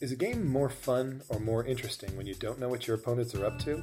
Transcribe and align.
Is 0.00 0.12
a 0.12 0.16
game 0.16 0.46
more 0.46 0.68
fun 0.68 1.22
or 1.28 1.40
more 1.40 1.64
interesting 1.64 2.16
when 2.16 2.24
you 2.24 2.34
don't 2.34 2.60
know 2.60 2.68
what 2.68 2.86
your 2.86 2.94
opponents 2.94 3.34
are 3.34 3.44
up 3.44 3.58
to? 3.64 3.82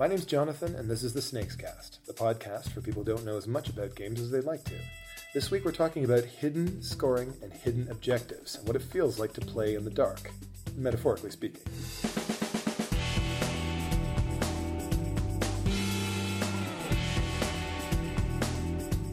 My 0.00 0.08
name's 0.08 0.24
Jonathan, 0.24 0.74
and 0.74 0.90
this 0.90 1.04
is 1.04 1.12
the 1.12 1.22
Snakes 1.22 1.54
Cast, 1.54 2.04
the 2.04 2.12
podcast 2.12 2.72
for 2.72 2.80
people 2.80 3.04
who 3.04 3.12
don't 3.12 3.24
know 3.24 3.36
as 3.36 3.46
much 3.46 3.68
about 3.68 3.94
games 3.94 4.20
as 4.20 4.32
they'd 4.32 4.42
like 4.42 4.64
to. 4.64 4.74
This 5.32 5.52
week 5.52 5.64
we're 5.64 5.70
talking 5.70 6.04
about 6.04 6.24
hidden 6.24 6.82
scoring 6.82 7.32
and 7.44 7.52
hidden 7.52 7.86
objectives, 7.92 8.56
and 8.56 8.66
what 8.66 8.74
it 8.74 8.82
feels 8.82 9.20
like 9.20 9.32
to 9.34 9.40
play 9.40 9.76
in 9.76 9.84
the 9.84 9.90
dark, 9.90 10.32
metaphorically 10.76 11.30
speaking. 11.30 11.62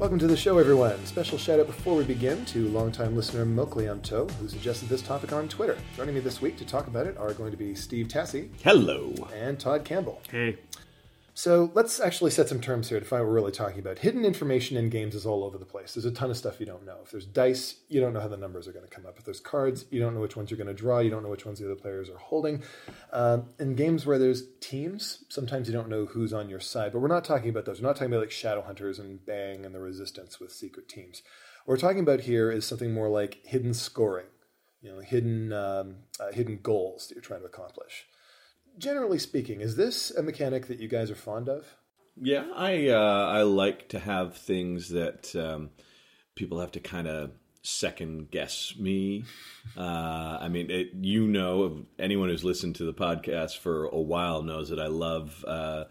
Welcome 0.08 0.20
to 0.20 0.28
the 0.28 0.38
show, 0.38 0.58
everyone. 0.58 1.06
Special 1.06 1.38
shout 1.38 1.60
out 1.60 1.68
before 1.68 1.94
we 1.94 2.06
begin 2.06 2.46
to 2.46 2.70
longtime 2.70 3.14
listener 3.14 3.46
Mokliamto, 3.46 4.32
who 4.32 4.48
suggested 4.48 4.88
this 4.88 5.02
topic 5.02 5.34
on 5.34 5.50
Twitter. 5.50 5.78
Joining 5.98 6.16
me 6.16 6.22
this 6.22 6.42
week 6.42 6.56
to 6.60 6.66
talk 6.66 6.88
about 6.88 7.08
it 7.08 7.18
are 7.18 7.34
going 7.34 7.52
to 7.52 7.58
be 7.58 7.76
Steve 7.76 8.08
Tassie 8.08 8.48
Hello. 8.64 9.14
and 9.36 9.60
Todd 9.60 9.84
Campbell. 9.84 10.22
Hey, 10.32 10.60
So 11.38 11.70
let's 11.76 12.00
actually 12.00 12.32
set 12.32 12.50
some 12.50 12.60
terms 12.60 12.90
here 12.90 13.00
to 13.00 13.06
find 13.06 13.22
what 13.22 13.28
we're 13.28 13.36
really 13.36 13.52
talking 13.52 13.78
about. 13.78 14.00
Hidden 14.00 14.26
information 14.26 14.76
in 14.76 14.90
games 14.90 15.14
is 15.14 15.24
all 15.24 15.44
over 15.44 15.60
the 15.60 15.68
place. 15.68 15.94
There's 15.94 16.04
a 16.04 16.10
ton 16.10 16.32
of 16.32 16.38
stuff 16.38 16.60
you 16.60 16.66
don't 16.66 16.84
know. 16.84 16.98
If 17.04 17.12
there's 17.12 17.28
dice, 17.28 17.76
you 17.90 18.02
don't 18.02 18.12
know 18.12 18.22
how 18.22 18.28
the 18.28 18.38
numbers 18.38 18.68
are 18.68 18.72
going 18.72 18.88
to 18.88 18.90
come 18.90 19.06
up. 19.06 19.20
If 19.20 19.26
there's 19.26 19.40
cards, 19.40 19.86
you 19.92 20.00
don't 20.00 20.16
know 20.16 20.22
which 20.22 20.36
ones 20.36 20.50
you're 20.50 20.58
going 20.58 20.66
to 20.66 20.74
draw. 20.74 20.98
You 20.98 21.12
don't 21.12 21.22
know 21.22 21.30
which 21.30 21.46
ones 21.46 21.60
the 21.60 21.66
other 21.66 21.76
players 21.76 22.10
are 22.10 22.18
holding. 22.18 22.64
Um, 23.14 23.50
in 23.60 23.76
games 23.76 24.04
where 24.04 24.18
there's 24.18 24.46
teams, 24.62 25.26
sometimes 25.30 25.68
you 25.68 25.76
don't 25.76 25.90
know 25.90 26.08
who's 26.08 26.34
on 26.34 26.50
your 26.50 26.60
side. 26.60 26.92
But 26.92 27.02
we're 27.02 27.08
not 27.08 27.24
talking 27.24 27.52
about 27.52 27.66
those. 27.66 27.84
We're 27.84 27.88
not 27.88 27.98
talking 27.98 28.12
about 28.12 28.22
like 28.22 28.32
Shadowhunters 28.32 28.98
and 28.98 29.24
Bang 29.24 29.64
and 29.64 29.76
the 29.76 29.80
Resistance 29.80 30.40
with 30.40 30.52
secret 30.52 30.90
teams. 30.90 31.22
What 31.66 31.74
we're 31.74 31.88
talking 31.88 32.02
about 32.02 32.22
here 32.22 32.52
is 32.52 32.66
something 32.66 32.96
more 32.96 33.10
like 33.10 33.46
hidden 33.46 33.76
scoring. 33.76 34.26
You 34.82 34.92
know, 34.92 35.00
hidden 35.02 35.54
um, 35.54 35.98
uh, 36.20 36.32
hidden 36.32 36.62
goals 36.64 37.08
that 37.08 37.14
you're 37.14 37.22
trying 37.22 37.42
to 37.42 37.46
accomplish. 37.46 38.08
Generally 38.78 39.20
speaking, 39.20 39.62
is 39.62 39.76
this 39.76 40.12
a 40.12 40.22
mechanic 40.22 40.68
that 40.68 40.80
you 40.80 40.88
guys 40.88 41.10
are 41.10 41.16
fond 41.16 41.50
of? 41.50 41.66
Yeah, 42.16 42.46
I 42.56 42.90
uh, 42.90 43.28
I 43.28 43.42
like 43.44 43.90
to 43.90 44.00
have 44.00 44.38
things 44.38 44.90
that 44.90 45.36
um, 45.36 45.70
people 46.36 46.60
have 46.60 46.72
to 46.74 46.80
kind 46.80 47.08
of 47.08 47.32
second 47.64 48.32
guess 48.32 48.74
me. 48.78 49.26
Uh, 49.76 50.40
I 50.42 50.48
mean, 50.48 50.72
it, 50.72 50.92
you 51.02 51.28
know, 51.28 51.84
anyone 52.00 52.30
who's 52.30 52.44
listened 52.46 52.78
to 52.78 52.86
the 52.86 52.94
podcast 52.94 53.58
for 53.58 53.86
a 53.86 54.00
while 54.00 54.42
knows 54.42 54.70
that 54.70 54.80
I 54.80 54.88
love 54.88 55.44
uh, 55.46 55.84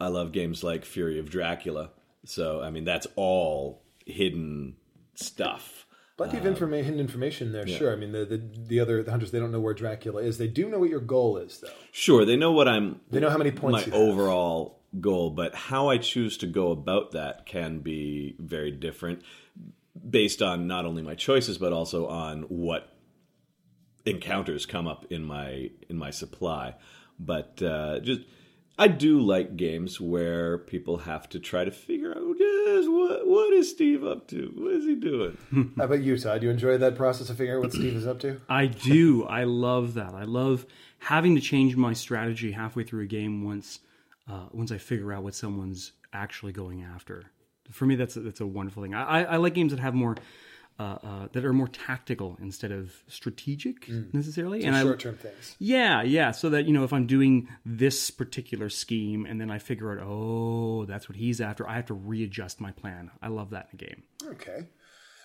I 0.00 0.08
love 0.08 0.32
games 0.32 0.64
like 0.64 0.86
Fury 0.86 1.20
of 1.20 1.30
Dracula. 1.30 1.90
So 2.24 2.62
I 2.62 2.70
mean, 2.70 2.84
that's 2.84 3.06
all 3.14 3.82
hidden 4.06 4.76
stuff. 5.14 5.86
Plenty 6.16 6.36
of 6.36 6.44
informa- 6.44 6.84
hidden 6.84 7.00
information 7.00 7.52
there, 7.52 7.66
sure. 7.66 7.92
I 7.92 7.96
mean, 7.96 8.12
the, 8.12 8.24
the 8.24 8.42
the 8.68 8.80
other 8.80 9.02
the 9.02 9.10
hunters 9.10 9.30
they 9.30 9.38
don't 9.38 9.50
know 9.50 9.60
where 9.60 9.74
Dracula 9.74 10.22
is. 10.22 10.38
They 10.38 10.46
do 10.46 10.68
know 10.68 10.78
what 10.78 10.90
your 10.90 11.00
goal 11.00 11.38
is, 11.38 11.58
though. 11.58 11.68
Sure, 11.90 12.24
they 12.24 12.36
know 12.36 12.52
what 12.52 12.68
I'm. 12.68 13.00
They 13.10 13.18
know 13.18 13.30
how 13.30 13.38
many 13.38 13.50
points 13.50 13.86
my 13.86 13.96
overall 13.96 14.80
goal, 15.00 15.30
but 15.30 15.54
how 15.54 15.88
I 15.88 15.96
choose 15.96 16.36
to 16.38 16.46
go 16.46 16.70
about 16.70 17.12
that 17.12 17.46
can 17.46 17.78
be 17.78 18.36
very 18.38 18.70
different, 18.70 19.22
based 20.08 20.42
on 20.42 20.66
not 20.66 20.84
only 20.84 21.02
my 21.02 21.14
choices 21.14 21.56
but 21.56 21.72
also 21.72 22.06
on 22.06 22.42
what 22.42 22.88
encounters 24.04 24.66
come 24.66 24.86
up 24.86 25.06
in 25.10 25.24
my 25.24 25.70
in 25.88 25.96
my 25.96 26.10
supply. 26.10 26.74
But 27.18 27.62
uh, 27.62 28.00
just 28.00 28.20
I 28.78 28.88
do 28.88 29.20
like 29.20 29.56
games 29.56 30.00
where 30.00 30.58
people 30.58 30.98
have 30.98 31.28
to 31.30 31.38
try 31.38 31.64
to 31.64 31.70
figure 31.70 32.10
out 32.10 32.38
just 32.38 32.90
what 32.90 33.26
what 33.26 33.52
is 33.52 33.70
Steve 33.70 34.04
up 34.04 34.26
to? 34.28 34.52
What 34.56 34.72
is 34.72 34.84
he 34.84 34.94
doing? 34.94 35.36
How 35.76 35.84
about 35.84 36.02
you, 36.02 36.16
Todd? 36.18 36.42
You 36.42 36.50
enjoy 36.50 36.78
that 36.78 36.96
process 36.96 37.28
of 37.28 37.36
figuring 37.36 37.58
out 37.58 37.64
what 37.64 37.72
Steve 37.72 37.94
is 37.94 38.06
up 38.06 38.18
to? 38.20 38.40
I 38.48 38.66
do. 38.66 39.24
I 39.24 39.44
love 39.44 39.94
that. 39.94 40.14
I 40.14 40.24
love 40.24 40.66
having 40.98 41.34
to 41.34 41.40
change 41.40 41.76
my 41.76 41.92
strategy 41.92 42.52
halfway 42.52 42.84
through 42.84 43.02
a 43.02 43.06
game 43.06 43.44
once 43.44 43.80
uh, 44.30 44.46
once 44.52 44.72
I 44.72 44.78
figure 44.78 45.12
out 45.12 45.22
what 45.22 45.34
someone's 45.34 45.92
actually 46.12 46.52
going 46.52 46.82
after. 46.82 47.24
For 47.70 47.86
me, 47.86 47.94
that's 47.94 48.16
a, 48.16 48.20
that's 48.20 48.40
a 48.40 48.46
wonderful 48.46 48.82
thing. 48.82 48.94
I, 48.94 49.20
I, 49.20 49.22
I 49.22 49.36
like 49.36 49.54
games 49.54 49.72
that 49.72 49.80
have 49.80 49.94
more 49.94 50.16
uh, 50.78 50.98
uh, 51.02 51.28
that 51.32 51.44
are 51.44 51.52
more 51.52 51.68
tactical 51.68 52.36
instead 52.40 52.72
of 52.72 52.92
strategic 53.08 53.88
necessarily. 54.12 54.64
and 54.64 54.76
Short 54.76 55.00
term 55.00 55.16
things. 55.16 55.56
Yeah, 55.58 56.02
yeah. 56.02 56.30
So 56.30 56.50
that 56.50 56.66
you 56.66 56.72
know, 56.72 56.84
if 56.84 56.92
I'm 56.92 57.06
doing 57.06 57.48
this 57.64 58.10
particular 58.10 58.68
scheme 58.68 59.26
and 59.26 59.40
then 59.40 59.50
I 59.50 59.58
figure 59.58 59.92
out, 59.92 60.06
oh, 60.06 60.84
that's 60.86 61.08
what 61.08 61.16
he's 61.16 61.40
after, 61.40 61.68
I 61.68 61.76
have 61.76 61.86
to 61.86 61.94
readjust 61.94 62.60
my 62.60 62.72
plan. 62.72 63.10
I 63.20 63.28
love 63.28 63.50
that 63.50 63.68
in 63.72 63.80
a 63.80 63.84
game. 63.84 64.02
Okay. 64.24 64.68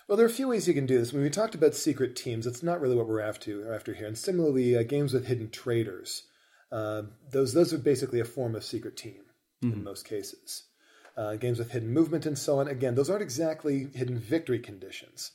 Well, 0.06 0.16
there 0.16 0.24
are 0.24 0.30
a 0.30 0.32
few 0.32 0.48
ways 0.48 0.66
you 0.66 0.74
can 0.74 0.86
do 0.86 0.98
this. 0.98 1.12
When 1.12 1.22
we 1.22 1.28
talked 1.28 1.54
about 1.54 1.74
secret 1.74 2.16
teams, 2.16 2.46
it's 2.46 2.62
not 2.62 2.80
really 2.80 2.96
what 2.96 3.06
we're 3.06 3.20
after 3.20 3.74
after 3.74 3.92
here. 3.92 4.06
And 4.06 4.16
similarly, 4.16 4.76
uh, 4.76 4.82
games 4.82 5.12
with 5.12 5.26
hidden 5.26 5.50
traitors, 5.50 6.24
uh, 6.72 7.02
those 7.30 7.52
those 7.52 7.74
are 7.74 7.78
basically 7.78 8.20
a 8.20 8.24
form 8.24 8.54
of 8.54 8.64
secret 8.64 8.96
team 8.96 9.22
in 9.60 9.82
most 9.82 10.06
cases. 10.06 10.64
Uh, 11.18 11.34
games 11.34 11.58
with 11.58 11.72
hidden 11.72 11.92
movement 11.92 12.26
and 12.26 12.38
so 12.38 12.60
on. 12.60 12.68
Again, 12.68 12.94
those 12.94 13.10
aren't 13.10 13.22
exactly 13.22 13.88
hidden 13.92 14.20
victory 14.20 14.60
conditions. 14.60 15.32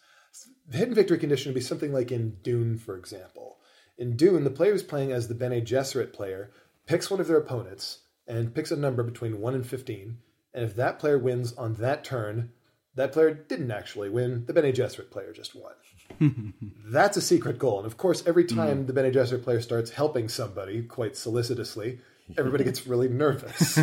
The 0.66 0.77
hidden 0.77 0.95
victory 0.95 1.17
condition 1.17 1.49
would 1.49 1.59
be 1.59 1.61
something 1.61 1.91
like 1.91 2.09
in 2.09 2.38
Dune, 2.41 2.77
for 2.77 2.95
example. 2.95 3.57
In 3.97 4.16
Dune, 4.16 4.45
the 4.45 4.49
player 4.49 4.71
who's 4.71 4.81
playing 4.81 5.11
as 5.11 5.27
the 5.27 5.35
Bene 5.35 5.59
Gesserit 5.59 6.13
player 6.13 6.51
picks 6.88 7.11
one 7.11 7.19
of 7.19 7.27
their 7.27 7.35
opponents 7.35 7.99
and 8.25 8.55
picks 8.55 8.71
a 8.71 8.77
number 8.77 9.03
between 9.03 9.41
1 9.41 9.55
and 9.55 9.67
15. 9.67 10.19
And 10.53 10.63
if 10.63 10.73
that 10.77 10.99
player 10.99 11.19
wins 11.19 11.51
on 11.53 11.73
that 11.73 12.05
turn, 12.05 12.53
that 12.95 13.11
player 13.11 13.33
didn't 13.33 13.71
actually 13.71 14.09
win. 14.09 14.45
The 14.45 14.53
Bene 14.53 14.71
Gesserit 14.71 15.11
player 15.11 15.33
just 15.33 15.53
won. 15.53 15.73
That's 16.85 17.17
a 17.17 17.21
secret 17.21 17.59
goal. 17.59 17.79
And 17.79 17.88
of 17.88 17.97
course, 17.97 18.23
every 18.25 18.45
time 18.45 18.85
the 18.85 18.94
Bene 18.94 19.11
Gesserit 19.11 19.44
player 19.44 19.59
starts 19.59 19.91
helping 19.91 20.29
somebody 20.29 20.81
quite 20.83 21.17
solicitously, 21.17 22.00
everybody 22.38 22.63
gets 22.65 22.88
really 22.88 23.09
nervous. 23.09 23.79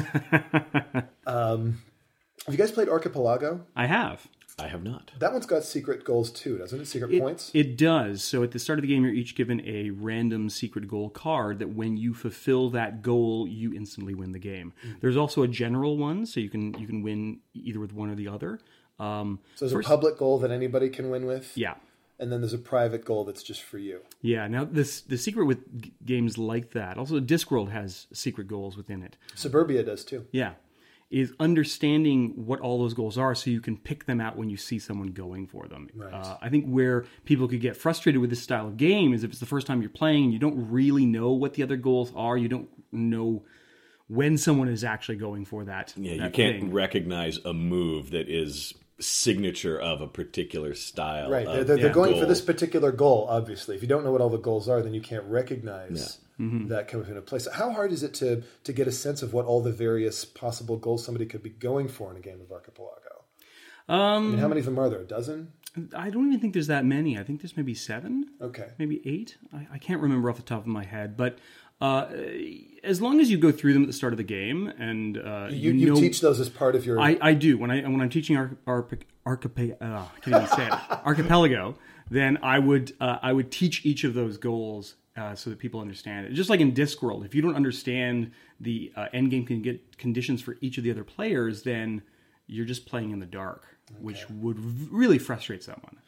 um, 1.27 1.83
have 2.47 2.55
you 2.55 2.59
guys 2.59 2.71
played 2.73 2.89
Archipelago? 2.89 3.65
I 3.77 3.87
have. 3.87 4.27
I 4.59 4.69
have 4.69 4.83
not. 4.83 5.11
That 5.19 5.33
one's 5.33 5.47
got 5.47 5.65
secret 5.65 6.05
goals 6.05 6.31
too, 6.31 6.59
doesn't 6.59 6.81
it? 6.81 6.85
Secret 6.87 7.13
It, 7.15 7.21
points? 7.21 7.51
it 7.55 7.79
does. 7.79 8.23
So 8.23 8.43
at 8.43 8.51
the 8.51 8.59
start 8.59 8.79
of 8.79 8.83
the 8.83 8.89
game, 8.89 9.03
you're 9.05 9.15
each 9.15 9.35
given 9.35 9.63
a 9.67 9.89
random 9.91 10.51
secret 10.51 10.87
goal 10.87 11.09
card 11.09 11.61
that 11.61 11.71
when 11.71 11.97
you 11.97 12.13
fulfill 12.13 12.69
that 12.71 13.01
goal, 13.01 13.49
you 13.49 13.73
instantly 13.73 14.13
win 14.15 14.33
the 14.33 14.39
game. 14.39 14.75
There's 15.01 15.17
also 15.17 15.43
a 15.43 15.49
general 15.49 15.97
one, 15.97 16.27
so 16.27 16.41
you 16.41 16.51
can 16.51 16.75
you 16.79 16.87
can 16.87 17.03
win 17.03 17.39
either 17.55 17.81
with 17.81 17.95
one 17.95 18.11
or 18.11 18.15
the 18.15 18.29
other. 18.29 18.61
Um, 18.99 19.39
so 19.55 19.67
there's 19.67 19.87
a 19.87 19.89
public 19.89 20.19
goal 20.19 20.39
that 20.41 20.51
anybody 20.51 20.91
can 20.91 21.09
win 21.09 21.25
with, 21.25 21.57
yeah, 21.57 21.77
and 22.19 22.31
then 22.31 22.43
there's 22.43 22.53
a 22.53 22.59
private 22.59 23.03
goal 23.03 23.25
that's 23.25 23.43
just 23.43 23.63
for 23.63 23.79
you. 23.79 24.01
yeah. 24.21 24.47
Now 24.47 24.65
this 24.65 25.01
the 25.01 25.17
secret 25.17 25.47
with 25.47 25.81
g- 25.81 25.95
games 26.05 26.37
like 26.37 26.73
that. 26.73 26.99
Also, 26.99 27.19
Discworld 27.19 27.71
has 27.71 28.09
secret 28.13 28.47
goals 28.47 28.77
within 28.77 29.03
it. 29.03 29.17
Suburbia 29.35 29.83
does 29.83 30.05
too. 30.05 30.27
Yeah, 30.33 30.53
is 31.11 31.33
understanding 31.41 32.33
what 32.47 32.61
all 32.61 32.79
those 32.79 32.95
goals 32.95 33.19
are, 33.19 33.35
so 33.35 33.51
you 33.51 33.61
can 33.61 33.77
pick 33.77 34.07
them 34.07 34.21
out 34.21 34.37
when 34.37 34.49
you 34.49 34.57
see 34.57 34.79
someone 34.79 35.09
going 35.09 35.47
for 35.47 35.67
them. 35.67 35.89
Uh, 36.01 36.37
I 36.41 36.49
think 36.49 36.67
where 36.67 37.05
people 37.25 37.49
could 37.49 37.61
get 37.61 37.77
frustrated 37.77 38.21
with 38.21 38.31
this 38.31 38.43
style 38.43 38.69
of 38.69 38.77
game 38.77 39.13
is 39.13 39.25
if 39.25 39.31
it's 39.31 39.41
the 39.41 39.47
first 39.47 39.67
time 39.67 39.81
you're 39.81 39.91
playing 39.91 40.25
and 40.25 40.33
you 40.33 40.39
don't 40.39 40.71
really 40.71 41.07
know 41.07 41.33
what 41.33 41.55
the 41.55 41.65
other 41.65 41.77
goals 41.77 42.13
are, 42.15 42.37
you 42.37 42.49
don't 42.49 42.69
know 42.93 43.43
when 44.07 44.39
someone 44.39 44.69
is 44.69 44.85
actually 44.85 45.17
going 45.17 45.45
for 45.45 45.65
that. 45.65 45.93
Yeah, 45.97 46.13
you 46.13 46.31
can't 46.31 46.61
thing. 46.61 46.73
recognize 46.73 47.39
a 47.45 47.53
move 47.53 48.11
that 48.11 48.29
is 48.29 48.75
signature 49.01 49.79
of 49.81 50.01
a 50.01 50.07
particular 50.07 50.75
style. 50.75 51.31
Right. 51.31 51.47
of 51.47 51.53
They're, 51.55 51.65
they're, 51.65 51.77
they're 51.79 51.93
going 51.93 52.19
for 52.19 52.27
this 52.27 52.41
particular 52.41 52.93
goal, 52.93 53.27
obviously. 53.29 53.77
If 53.77 53.83
you 53.83 53.89
don't 53.89 54.05
know 54.05 54.13
what 54.13 54.21
all 54.21 54.29
the 54.31 54.39
goals 54.39 54.69
are, 54.69 54.83
then 54.83 54.95
you 54.95 55.01
can't 55.01 55.25
recognize 55.25 56.19
Mm-hmm. 56.41 56.69
that 56.69 56.89
coming 56.89 57.07
into 57.07 57.21
place. 57.21 57.47
How 57.53 57.71
hard 57.71 57.93
is 57.93 58.03
it 58.03 58.15
to, 58.15 58.43
to 58.65 58.73
get 58.73 58.89
a 58.89 58.93
sense 58.93 59.21
of 59.21 59.35
what 59.35 59.45
all 59.45 59.61
the 59.61 59.73
various 59.73 60.25
possible 60.25 60.79
goals 60.79 61.05
somebody 61.05 61.27
could 61.27 61.43
be 61.43 61.51
going 61.51 61.87
for 61.87 62.11
in 62.11 62.17
a 62.17 62.21
game 62.21 62.41
of 62.41 62.51
Archipelago? 62.51 63.25
I 63.87 64.17
Um, 64.17 64.31
mean, 64.31 64.39
how 64.41 64.49
many 64.49 64.61
of 64.61 64.65
them 64.65 64.79
are 64.79 64.89
there? 64.89 65.01
A 65.01 65.05
dozen? 65.05 65.53
I 65.95 66.09
don't 66.09 66.29
even 66.29 66.41
think 66.41 66.55
there's 66.55 66.69
that 66.69 66.87
many. 66.87 67.19
I 67.19 67.25
think 67.25 67.43
there's 67.43 67.59
maybe 67.59 67.75
seven. 67.75 68.25
Okay. 68.41 68.69
maybe 68.79 69.03
eight. 69.05 69.37
I, 69.53 69.67
I 69.75 69.79
can't 69.79 70.01
remember 70.01 70.31
off 70.31 70.37
the 70.37 70.43
top 70.43 70.61
of 70.61 70.67
my 70.67 70.83
head, 70.85 71.15
but 71.15 71.39
uh, 71.81 72.07
as 72.83 73.01
long 73.01 73.21
as 73.21 73.31
you 73.31 73.39
go 73.39 73.51
through 73.53 73.73
them 73.73 73.83
at 73.83 73.87
the 73.87 73.93
start 73.93 74.13
of 74.13 74.17
the 74.17 74.25
game 74.25 74.67
and 74.79 75.19
uh, 75.19 75.49
You, 75.51 75.73
you, 75.73 75.95
you 75.95 76.01
teach 76.01 76.21
those 76.21 76.41
as 76.41 76.49
part 76.49 76.75
of 76.75 76.87
your. 76.87 77.01
I, 77.01 77.19
I 77.21 77.35
do 77.35 77.59
when 77.59 77.71
I 77.71 77.83
when 77.83 78.01
I'm 78.01 78.11
teaching 78.11 78.37
arch, 78.37 78.53
arch, 78.67 79.01
archipe, 79.27 79.77
uh, 79.81 80.07
can't 80.23 80.37
even 80.37 80.47
say 80.49 80.67
it, 80.67 80.73
archipelago. 81.05 81.77
Then 82.11 82.39
I 82.43 82.59
would 82.59 82.93
uh, 83.01 83.19
I 83.23 83.33
would 83.33 83.51
teach 83.51 83.85
each 83.87 84.05
of 84.05 84.15
those 84.15 84.37
goals 84.37 84.95
uh, 85.17 85.35
so 85.35 85.51
that 85.51 85.59
people 85.59 85.81
understand 85.81 86.27
it. 86.27 86.33
Just 86.33 86.51
like 86.51 86.61
in 86.61 86.73
Discworld, 86.73 87.25
if 87.25 87.35
you 87.35 87.43
don't 87.43 87.55
understand 87.57 88.33
the 88.61 88.93
uh, 88.97 89.07
end 89.13 89.31
game 89.31 89.47
can 89.47 89.63
get 89.63 89.97
conditions 89.99 90.43
for 90.43 90.57
each 90.61 90.77
of 90.79 90.85
the 90.85 90.91
other 90.91 91.05
players, 91.05 91.63
then 91.63 92.03
you're 92.47 92.67
just 92.67 92.85
playing 92.87 93.11
in 93.13 93.21
the 93.21 93.27
dark, 93.27 93.65
which 94.01 94.29
would 94.31 94.59
v- 94.59 94.89
really 94.91 95.19
frustrate 95.19 95.63
someone. 95.63 95.99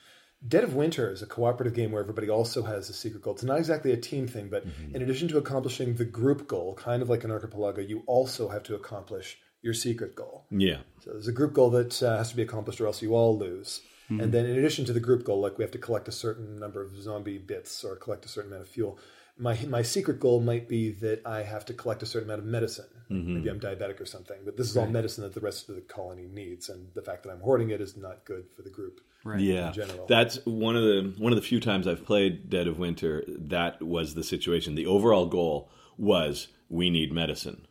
Dead 0.46 0.64
of 0.64 0.74
Winter 0.74 1.10
is 1.10 1.22
a 1.22 1.26
cooperative 1.26 1.74
game 1.74 1.92
where 1.92 2.02
everybody 2.02 2.28
also 2.28 2.62
has 2.62 2.90
a 2.90 2.92
secret 2.92 3.22
goal. 3.22 3.34
It's 3.34 3.44
not 3.44 3.58
exactly 3.58 3.92
a 3.92 3.96
team 3.96 4.26
thing, 4.26 4.48
but 4.48 4.64
in 4.92 5.00
addition 5.02 5.28
to 5.28 5.38
accomplishing 5.38 5.94
the 5.94 6.04
group 6.04 6.48
goal, 6.48 6.74
kind 6.74 7.00
of 7.00 7.08
like 7.08 7.22
an 7.24 7.30
archipelago, 7.30 7.80
you 7.80 8.02
also 8.06 8.48
have 8.48 8.64
to 8.64 8.74
accomplish 8.74 9.38
your 9.62 9.74
secret 9.74 10.16
goal. 10.16 10.46
Yeah. 10.50 10.78
So 11.00 11.12
there's 11.12 11.28
a 11.28 11.32
group 11.32 11.52
goal 11.52 11.70
that 11.70 12.02
uh, 12.02 12.16
has 12.18 12.30
to 12.30 12.36
be 12.36 12.42
accomplished, 12.42 12.80
or 12.80 12.86
else 12.86 13.00
you 13.02 13.14
all 13.14 13.38
lose. 13.38 13.82
And 14.08 14.20
mm-hmm. 14.20 14.30
then 14.30 14.46
in 14.46 14.58
addition 14.58 14.84
to 14.86 14.92
the 14.92 15.00
group 15.00 15.24
goal, 15.24 15.40
like 15.40 15.58
we 15.58 15.64
have 15.64 15.70
to 15.72 15.78
collect 15.78 16.08
a 16.08 16.12
certain 16.12 16.58
number 16.58 16.82
of 16.82 17.00
zombie 17.00 17.38
bits 17.38 17.84
or 17.84 17.96
collect 17.96 18.24
a 18.24 18.28
certain 18.28 18.50
amount 18.50 18.66
of 18.66 18.68
fuel. 18.68 18.98
My 19.38 19.58
my 19.66 19.82
secret 19.82 20.20
goal 20.20 20.40
might 20.40 20.68
be 20.68 20.90
that 20.92 21.26
I 21.26 21.42
have 21.42 21.64
to 21.66 21.74
collect 21.74 22.02
a 22.02 22.06
certain 22.06 22.28
amount 22.28 22.40
of 22.40 22.46
medicine. 22.46 22.86
Mm-hmm. 23.10 23.34
Maybe 23.34 23.48
I'm 23.48 23.60
diabetic 23.60 24.00
or 24.00 24.04
something, 24.04 24.36
but 24.44 24.56
this 24.56 24.68
is 24.68 24.76
all 24.76 24.86
medicine 24.86 25.24
that 25.24 25.34
the 25.34 25.40
rest 25.40 25.68
of 25.68 25.74
the 25.74 25.80
colony 25.80 26.28
needs, 26.30 26.68
and 26.68 26.88
the 26.94 27.02
fact 27.02 27.22
that 27.22 27.30
I'm 27.30 27.40
hoarding 27.40 27.70
it 27.70 27.80
is 27.80 27.96
not 27.96 28.24
good 28.24 28.44
for 28.54 28.62
the 28.62 28.70
group. 28.70 29.00
Right. 29.24 29.40
Yeah, 29.40 29.70
general. 29.70 30.06
that's 30.06 30.44
one 30.44 30.76
of 30.76 30.82
the 30.82 31.14
one 31.18 31.32
of 31.32 31.36
the 31.36 31.46
few 31.46 31.60
times 31.60 31.86
I've 31.86 32.04
played 32.04 32.50
Dead 32.50 32.66
of 32.66 32.78
Winter. 32.78 33.24
That 33.26 33.80
was 33.80 34.14
the 34.14 34.24
situation. 34.24 34.74
The 34.74 34.86
overall 34.86 35.26
goal 35.26 35.70
was 35.96 36.48
we 36.68 36.90
need 36.90 37.12
medicine. 37.12 37.66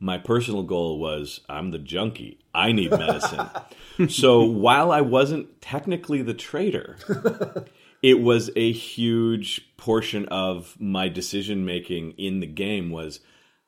My 0.00 0.18
personal 0.18 0.62
goal 0.62 0.98
was 0.98 1.40
I'm 1.48 1.70
the 1.70 1.78
junkie. 1.78 2.38
I 2.54 2.72
need 2.72 2.90
medicine. 2.90 3.48
so 4.08 4.42
while 4.42 4.92
I 4.92 5.00
wasn't 5.00 5.60
technically 5.60 6.22
the 6.22 6.34
traitor, 6.34 6.96
it 8.02 8.20
was 8.20 8.50
a 8.56 8.72
huge 8.72 9.76
portion 9.76 10.26
of 10.26 10.76
my 10.78 11.08
decision 11.08 11.64
making 11.64 12.12
in 12.12 12.40
the 12.40 12.46
game 12.46 12.90
was 12.90 13.20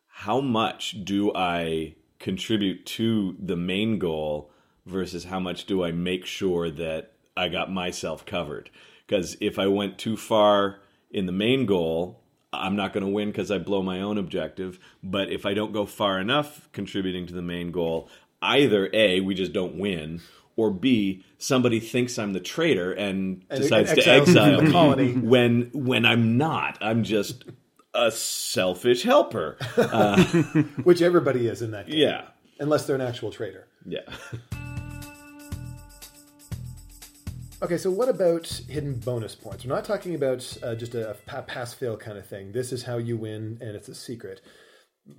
how 0.09 0.41
much 0.41 1.05
do 1.05 1.33
I 1.35 1.95
contribute 2.19 2.87
to 2.87 3.37
the 3.39 3.57
main 3.57 3.99
goal 3.99 4.51
versus 4.87 5.25
how 5.25 5.41
much 5.41 5.67
do 5.67 5.85
I 5.85 5.93
make 5.93 6.27
sure 6.27 6.71
that 6.71 7.13
I 7.37 7.49
got 7.49 7.71
myself 7.71 8.25
covered? 8.25 8.71
Because 9.07 9.37
if 9.41 9.59
I 9.59 9.67
went 9.67 9.99
too 9.99 10.17
far 10.17 10.81
in 11.11 11.27
the 11.27 11.33
main 11.33 11.67
goal, 11.67 12.23
I'm 12.61 12.77
not 12.77 12.93
going 12.93 13.05
to 13.05 13.11
win 13.13 13.31
because 13.31 13.51
I 13.51 13.59
blow 13.59 13.83
my 13.83 14.01
own 14.01 14.19
objective. 14.19 14.79
But 15.03 15.31
if 15.31 15.47
I 15.47 15.55
don't 15.55 15.73
go 15.73 15.87
far 15.87 16.19
enough 16.21 16.69
contributing 16.73 17.27
to 17.27 17.35
the 17.35 17.43
main 17.43 17.71
goal, 17.71 18.09
either 18.43 18.89
A, 18.93 19.21
we 19.21 19.35
just 19.35 19.53
don't 19.53 19.77
win, 19.79 20.21
or 20.57 20.71
B, 20.71 21.25
somebody 21.39 21.81
thinks 21.81 22.19
I'm 22.19 22.33
the 22.33 22.41
traitor 22.41 22.93
and, 22.93 23.45
And- 23.51 23.63
decides 23.63 23.93
to 23.93 23.99
exiles 23.99 24.29
you 24.29 24.35
from 24.35 24.43
exile 24.45 24.57
the 24.59 24.63
me 24.65 24.73
colony. 24.73 25.13
when 25.15 25.71
when 25.73 26.05
I'm 26.07 26.37
not. 26.39 26.79
I'm 26.81 27.03
just 27.05 27.45
a 27.95 28.11
selfish 28.11 29.03
helper. 29.03 29.57
Uh, 29.77 30.23
Which 30.85 31.01
everybody 31.03 31.47
is 31.49 31.63
in 31.63 31.71
that 31.73 31.87
game, 31.87 31.99
Yeah. 31.99 32.25
unless 32.61 32.87
they're 32.87 32.97
an 32.97 33.03
actual 33.03 33.31
traitor. 33.31 33.67
Yeah. 33.87 34.01
Okay, 37.63 37.79
so 37.79 37.91
what 37.91 38.11
about 38.11 38.47
hidden 38.69 38.95
bonus 38.99 39.35
points? 39.35 39.65
We're 39.65 39.75
not 39.75 39.87
talking 39.87 40.15
about 40.15 40.59
uh, 40.63 40.75
just 40.75 40.95
a, 40.95 41.17
a 41.33 41.43
pass 41.43 41.73
fail 41.73 41.97
kind 41.97 42.19
of 42.19 42.27
thing. 42.27 42.53
This 42.53 42.71
is 42.71 42.83
how 42.83 42.99
you 42.99 43.17
win, 43.17 43.57
and 43.63 43.71
it's 43.75 43.89
a 43.89 43.95
secret. 43.95 44.43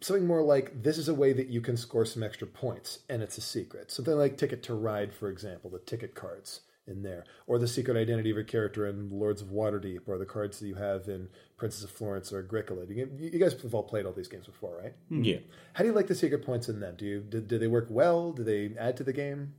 Something 0.02 0.28
more 0.28 0.44
like 0.44 0.84
this 0.84 1.00
is 1.00 1.08
a 1.08 1.16
way 1.16 1.34
that 1.34 1.48
you 1.48 1.62
can 1.62 1.76
score 1.78 2.06
some 2.06 2.22
extra 2.22 2.46
points, 2.46 3.00
and 3.10 3.24
it's 3.24 3.40
a 3.40 3.42
secret. 3.42 3.90
Something 3.90 4.16
like 4.16 4.38
Ticket 4.38 4.62
to 4.64 4.76
Ride, 4.76 5.16
for 5.16 5.30
example, 5.30 5.72
the 5.72 5.80
ticket 5.80 6.14
cards 6.14 6.62
in 6.86 7.02
there, 7.02 7.24
or 7.48 7.58
the 7.58 7.68
secret 7.68 7.98
identity 7.98 8.30
of 8.30 8.38
a 8.38 8.44
character 8.44 8.86
in 8.86 9.10
Lords 9.10 9.42
of 9.42 9.48
Waterdeep, 9.48 10.02
or 10.06 10.20
the 10.20 10.26
cards 10.26 10.60
that 10.60 10.68
you 10.68 10.76
have 10.76 11.08
in 11.08 11.30
Princes 11.58 11.84
of 11.84 11.90
Florence 11.90 12.32
or 12.32 12.40
Agricola. 12.40 12.86
You, 12.88 13.10
you 13.18 13.40
guys 13.40 13.60
have 13.60 13.74
all 13.74 13.84
played 13.84 14.06
all 14.06 14.14
these 14.14 14.28
games 14.28 14.46
before, 14.46 14.78
right? 14.84 14.94
Yeah. 15.10 15.40
How 15.74 15.84
do 15.84 15.90
you 15.90 15.96
like 15.96 16.08
the 16.08 16.14
secret 16.14 16.46
points 16.46 16.70
in 16.70 16.80
them? 16.82 16.96
Do 16.98 17.06
you 17.06 17.20
do, 17.22 17.42
do 17.42 17.58
they 17.58 17.68
work 17.68 17.88
well? 17.90 18.32
Do 18.32 18.44
they 18.44 18.76
add 18.80 18.96
to 18.98 19.04
the 19.04 19.14
game? 19.14 19.56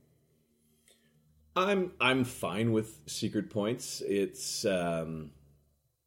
I'm 1.55 1.91
I'm 1.99 2.23
fine 2.23 2.71
with 2.71 2.99
secret 3.07 3.49
points. 3.49 4.01
It's 4.05 4.65
um 4.65 5.31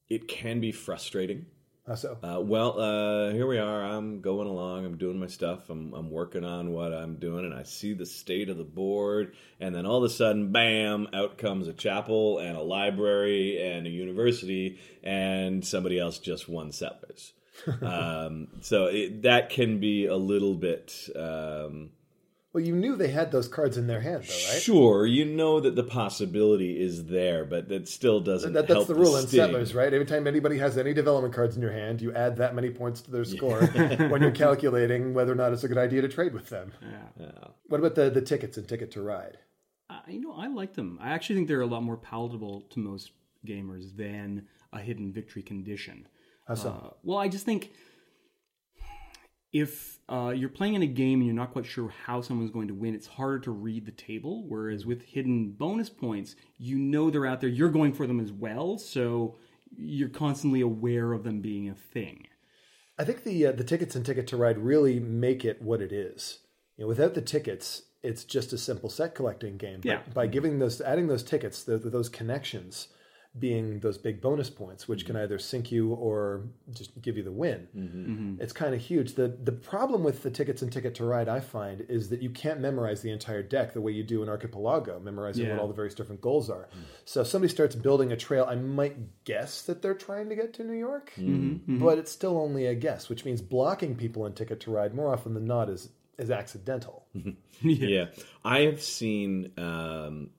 it 0.08 0.28
can 0.28 0.60
be 0.60 0.72
frustrating. 0.72 1.46
How 1.86 1.96
so? 1.96 2.16
Uh, 2.22 2.40
well, 2.40 2.80
uh, 2.80 3.32
here 3.32 3.46
we 3.46 3.58
are. 3.58 3.82
I'm 3.82 4.20
going 4.20 4.46
along. 4.46 4.84
I'm 4.86 4.98
doing 4.98 5.18
my 5.18 5.26
stuff. 5.26 5.68
I'm, 5.68 5.92
I'm 5.94 6.12
working 6.12 6.44
on 6.44 6.70
what 6.70 6.92
I'm 6.92 7.16
doing, 7.16 7.44
and 7.44 7.52
I 7.52 7.64
see 7.64 7.92
the 7.92 8.06
state 8.06 8.48
of 8.48 8.56
the 8.56 8.62
board. 8.62 9.34
And 9.58 9.74
then 9.74 9.84
all 9.84 9.96
of 9.98 10.04
a 10.04 10.08
sudden, 10.08 10.52
bam! 10.52 11.08
Out 11.12 11.38
comes 11.38 11.66
a 11.66 11.72
chapel 11.72 12.38
and 12.38 12.56
a 12.56 12.62
library 12.62 13.60
and 13.60 13.88
a 13.88 13.90
university, 13.90 14.78
and 15.02 15.66
somebody 15.66 15.98
else 15.98 16.18
just 16.18 16.48
won 16.48 16.70
settlers. 16.70 17.32
um, 17.82 18.46
so 18.60 18.86
it, 18.86 19.22
that 19.22 19.50
can 19.50 19.80
be 19.80 20.06
a 20.06 20.16
little 20.16 20.54
bit. 20.54 21.08
Um, 21.16 21.90
Well, 22.52 22.62
you 22.62 22.76
knew 22.76 22.96
they 22.96 23.08
had 23.08 23.32
those 23.32 23.48
cards 23.48 23.78
in 23.78 23.86
their 23.86 24.02
hand, 24.02 24.24
though, 24.24 24.52
right? 24.52 24.60
Sure, 24.60 25.06
you 25.06 25.24
know 25.24 25.58
that 25.60 25.74
the 25.74 25.82
possibility 25.82 26.78
is 26.78 27.06
there, 27.06 27.46
but 27.46 27.68
that 27.70 27.88
still 27.88 28.20
doesn't. 28.20 28.52
That, 28.52 28.68
that's 28.68 28.74
help 28.74 28.88
the 28.88 28.94
rule 28.94 29.16
in. 29.16 29.26
Settlers, 29.26 29.74
right? 29.74 29.92
Every 29.92 30.04
time 30.04 30.26
anybody 30.26 30.58
has 30.58 30.76
any 30.76 30.92
development 30.92 31.32
cards 31.32 31.56
in 31.56 31.62
your 31.62 31.72
hand, 31.72 32.02
you 32.02 32.12
add 32.12 32.36
that 32.36 32.54
many 32.54 32.68
points 32.68 33.00
to 33.02 33.10
their 33.10 33.24
score 33.24 33.64
when 33.64 34.20
you're 34.20 34.30
calculating 34.32 35.14
whether 35.14 35.32
or 35.32 35.34
not 35.34 35.54
it's 35.54 35.64
a 35.64 35.68
good 35.68 35.78
idea 35.78 36.02
to 36.02 36.08
trade 36.08 36.34
with 36.34 36.50
them. 36.50 36.72
Yeah. 37.18 37.30
What 37.68 37.80
about 37.80 37.94
the, 37.94 38.10
the 38.10 38.20
tickets 38.20 38.58
and 38.58 38.68
Ticket 38.68 38.90
to 38.92 39.02
Ride? 39.02 39.38
I, 39.88 40.00
you 40.08 40.20
know, 40.20 40.34
I 40.34 40.48
like 40.48 40.74
them. 40.74 40.98
I 41.00 41.10
actually 41.10 41.36
think 41.36 41.48
they're 41.48 41.62
a 41.62 41.66
lot 41.66 41.82
more 41.82 41.96
palatable 41.96 42.66
to 42.70 42.78
most 42.80 43.12
gamers 43.46 43.96
than 43.96 44.46
a 44.74 44.78
hidden 44.78 45.10
victory 45.10 45.42
condition. 45.42 46.06
How 46.46 46.54
so? 46.54 46.68
Uh, 46.68 46.90
well, 47.02 47.18
I 47.18 47.28
just 47.28 47.46
think 47.46 47.72
if 49.52 49.98
uh, 50.08 50.32
you're 50.34 50.48
playing 50.48 50.74
in 50.74 50.82
a 50.82 50.86
game 50.86 51.18
and 51.20 51.26
you're 51.26 51.34
not 51.34 51.52
quite 51.52 51.66
sure 51.66 51.92
how 52.06 52.20
someone's 52.20 52.50
going 52.50 52.68
to 52.68 52.74
win, 52.74 52.94
it's 52.94 53.06
harder 53.06 53.38
to 53.40 53.50
read 53.50 53.84
the 53.84 53.92
table. 53.92 54.44
Whereas 54.48 54.86
with 54.86 55.02
hidden 55.02 55.50
bonus 55.52 55.90
points, 55.90 56.36
you 56.58 56.78
know 56.78 57.10
they're 57.10 57.26
out 57.26 57.40
there. 57.40 57.50
You're 57.50 57.70
going 57.70 57.92
for 57.92 58.06
them 58.06 58.20
as 58.20 58.32
well, 58.32 58.78
so 58.78 59.36
you're 59.76 60.08
constantly 60.08 60.60
aware 60.60 61.12
of 61.12 61.24
them 61.24 61.40
being 61.40 61.68
a 61.68 61.74
thing. 61.74 62.26
I 62.98 63.04
think 63.04 63.24
the 63.24 63.46
uh, 63.46 63.52
the 63.52 63.64
tickets 63.64 63.96
and 63.96 64.04
Ticket 64.04 64.26
to 64.28 64.36
Ride 64.36 64.58
really 64.58 65.00
make 65.00 65.44
it 65.44 65.62
what 65.62 65.80
it 65.80 65.92
is. 65.92 66.38
You 66.76 66.84
know, 66.84 66.88
without 66.88 67.14
the 67.14 67.22
tickets, 67.22 67.82
it's 68.02 68.24
just 68.24 68.52
a 68.52 68.58
simple 68.58 68.88
set 68.90 69.14
collecting 69.14 69.56
game. 69.56 69.80
But 69.82 69.88
Yeah. 69.88 70.00
by 70.14 70.26
giving 70.26 70.58
those, 70.58 70.80
adding 70.80 71.06
those 71.06 71.22
tickets, 71.22 71.62
the, 71.64 71.78
those 71.78 72.08
connections, 72.08 72.88
being 73.38 73.80
those 73.80 73.96
big 73.96 74.20
bonus 74.20 74.50
points, 74.50 74.86
which 74.86 75.06
can 75.06 75.14
mm-hmm. 75.14 75.24
either 75.24 75.38
sink 75.38 75.72
you 75.72 75.94
or 75.94 76.42
just 76.70 77.00
give 77.00 77.16
you 77.16 77.22
the 77.22 77.32
win. 77.32 77.66
Mm-hmm. 77.74 78.12
Mm-hmm. 78.12 78.42
It's 78.42 78.52
kind 78.52 78.74
of 78.74 78.80
huge. 78.80 79.14
the 79.14 79.28
The 79.28 79.52
problem 79.52 80.04
with 80.04 80.22
the 80.22 80.30
tickets 80.30 80.60
and 80.60 80.70
Ticket 80.70 80.94
to 80.96 81.04
Ride, 81.04 81.30
I 81.30 81.40
find, 81.40 81.80
is 81.88 82.10
that 82.10 82.20
you 82.20 82.28
can't 82.28 82.60
memorize 82.60 83.00
the 83.00 83.10
entire 83.10 83.42
deck 83.42 83.72
the 83.72 83.80
way 83.80 83.92
you 83.92 84.02
do 84.02 84.22
in 84.22 84.28
Archipelago, 84.28 85.00
memorizing 85.00 85.48
what 85.48 85.58
all 85.58 85.68
the 85.68 85.74
various 85.74 85.94
different 85.94 86.20
goals 86.20 86.50
are. 86.50 86.68
Mm. 86.74 86.82
So 87.06 87.22
if 87.22 87.26
somebody 87.26 87.50
starts 87.50 87.74
building 87.74 88.12
a 88.12 88.16
trail, 88.16 88.44
I 88.46 88.54
might 88.56 89.24
guess 89.24 89.62
that 89.62 89.80
they're 89.80 89.94
trying 89.94 90.28
to 90.28 90.36
get 90.36 90.52
to 90.54 90.64
New 90.64 90.74
York, 90.74 91.12
but 91.80 91.98
it's 91.98 92.12
still 92.12 92.36
only 92.36 92.66
a 92.66 92.74
guess, 92.74 93.08
which 93.08 93.24
means 93.24 93.40
blocking 93.40 93.96
people 93.96 94.26
in 94.26 94.34
Ticket 94.34 94.60
to 94.60 94.70
Ride 94.70 94.94
more 94.94 95.10
often 95.10 95.32
than 95.32 95.46
not 95.46 95.70
is 95.70 95.88
is 96.18 96.30
accidental. 96.30 97.06
Yeah, 97.64 98.06
I 98.44 98.62
have 98.62 98.82
seen 98.82 99.52
um, 99.56 100.30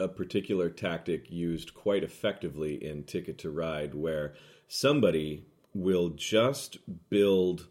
a 0.00 0.08
particular 0.08 0.70
tactic 0.70 1.30
used 1.30 1.74
quite 1.74 2.04
effectively 2.04 2.82
in 2.82 3.04
Ticket 3.04 3.38
to 3.38 3.50
Ride, 3.50 3.94
where 3.94 4.34
somebody 4.68 5.46
will 5.74 6.10
just 6.10 6.78
build 7.10 7.68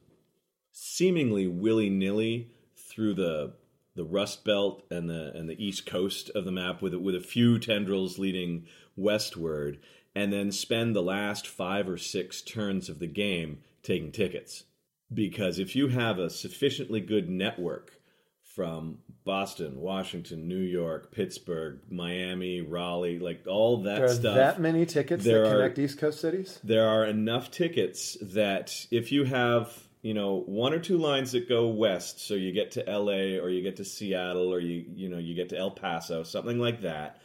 seemingly 0.71 1.47
willy 1.47 1.89
nilly 1.89 2.51
through 2.75 3.13
the 3.13 3.53
the 3.95 4.03
Rust 4.03 4.45
Belt 4.45 4.83
and 4.91 5.09
the 5.09 5.31
and 5.35 5.49
the 5.49 5.63
east 5.63 5.85
coast 5.85 6.29
of 6.35 6.45
the 6.45 6.51
map 6.51 6.81
with 6.81 6.93
with 6.93 7.15
a 7.15 7.19
few 7.19 7.57
tendrils 7.57 8.19
leading 8.19 8.65
westward, 8.95 9.79
and 10.15 10.31
then 10.31 10.51
spend 10.51 10.95
the 10.95 11.01
last 11.01 11.47
five 11.47 11.89
or 11.89 11.97
six 11.97 12.41
turns 12.41 12.89
of 12.89 12.99
the 12.99 13.07
game 13.07 13.59
taking 13.83 14.11
tickets. 14.11 14.65
Because 15.11 15.57
if 15.57 15.75
you 15.75 15.87
have 15.87 16.19
a 16.19 16.29
sufficiently 16.29 16.99
good 16.99 17.29
network 17.29 17.96
from 18.57 18.97
Boston, 19.23 19.79
Washington, 19.79 20.47
New 20.47 20.57
York, 20.57 21.11
Pittsburgh, 21.11 21.79
Miami, 21.91 22.61
Raleigh, 22.61 23.19
like 23.19 23.45
all 23.47 23.83
that 23.83 23.97
There 23.97 24.05
are 24.05 24.13
stuff. 24.13 24.35
that 24.35 24.59
many 24.59 24.83
tickets 24.87 25.23
There 25.23 25.43
that 25.43 25.47
are- 25.47 25.55
connect 25.57 25.77
East 25.77 25.99
Coast 25.99 26.19
cities. 26.19 26.59
there 26.63 26.87
are 26.89 27.05
enough 27.05 27.51
tickets 27.51 28.17
that 28.33 28.87
if 28.89 29.11
you 29.11 29.25
have 29.25 29.71
you 30.01 30.15
know 30.15 30.39
one 30.47 30.73
or 30.73 30.79
two 30.79 30.97
lines 30.97 31.33
that 31.33 31.47
go 31.47 31.67
west 31.67 32.19
so 32.25 32.33
you 32.33 32.51
get 32.51 32.71
to 32.71 32.83
LA 32.89 33.37
or 33.39 33.49
you 33.49 33.61
get 33.61 33.75
to 33.77 33.85
Seattle 33.85 34.51
or 34.51 34.59
you 34.59 34.85
you 34.95 35.07
know 35.09 35.17
you 35.19 35.35
get 35.35 35.49
to 35.49 35.57
El 35.57 35.71
Paso 35.71 36.23
something 36.23 36.57
like 36.59 36.81
that 36.81 37.19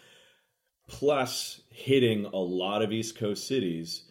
plus 0.89 1.61
hitting 1.71 2.27
a 2.27 2.37
lot 2.37 2.83
of 2.83 2.93
east 2.93 3.17
coast 3.17 3.47
cities 3.47 4.05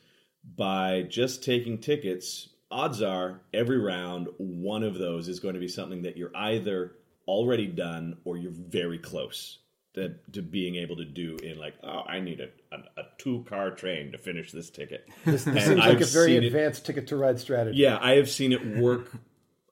by 0.57 1.03
just 1.03 1.43
taking 1.43 1.77
tickets 1.79 2.49
odds 2.71 3.01
are 3.01 3.41
every 3.53 3.77
round 3.79 4.27
one 4.37 4.83
of 4.83 4.97
those 4.97 5.27
is 5.27 5.39
going 5.39 5.53
to 5.55 5.59
be 5.59 5.67
something 5.67 6.03
that 6.03 6.15
you're 6.17 6.35
either 6.35 6.93
already 7.27 7.67
done 7.67 8.17
or 8.25 8.37
you're 8.37 8.51
very 8.51 8.97
close 8.97 9.59
to, 9.93 10.15
to 10.31 10.41
being 10.41 10.75
able 10.77 10.95
to 10.97 11.05
do 11.05 11.37
in 11.43 11.57
like 11.59 11.73
oh 11.83 12.03
I 12.07 12.19
need 12.19 12.39
a, 12.39 12.47
a, 12.75 13.01
a 13.01 13.03
two 13.17 13.45
car 13.49 13.71
train 13.71 14.11
to 14.13 14.17
finish 14.17 14.51
this 14.51 14.69
ticket 14.69 15.07
This 15.25 15.45
And 15.45 15.59
seems 15.59 15.77
like 15.79 15.95
I've 15.97 16.01
a 16.01 16.05
very 16.05 16.27
seen 16.27 16.43
it- 16.43 16.47
advanced 16.47 16.85
Ticket 16.85 17.07
to 17.07 17.17
Ride 17.17 17.39
strategy. 17.39 17.77
yeah, 17.77 17.97
I 18.01 18.13
have 18.15 18.29
seen 18.29 18.53
it 18.53 18.77
work 18.77 19.11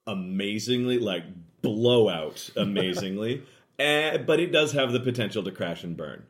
amazingly, 0.06 0.98
like 0.98 1.24
blowout 1.62 2.50
amazingly, 2.56 3.42
eh, 3.78 4.18
but 4.18 4.40
it 4.40 4.52
does 4.52 4.72
have 4.72 4.92
the 4.92 5.00
potential 5.00 5.42
to 5.44 5.50
crash 5.50 5.84
and 5.84 5.96
burn. 5.96 6.24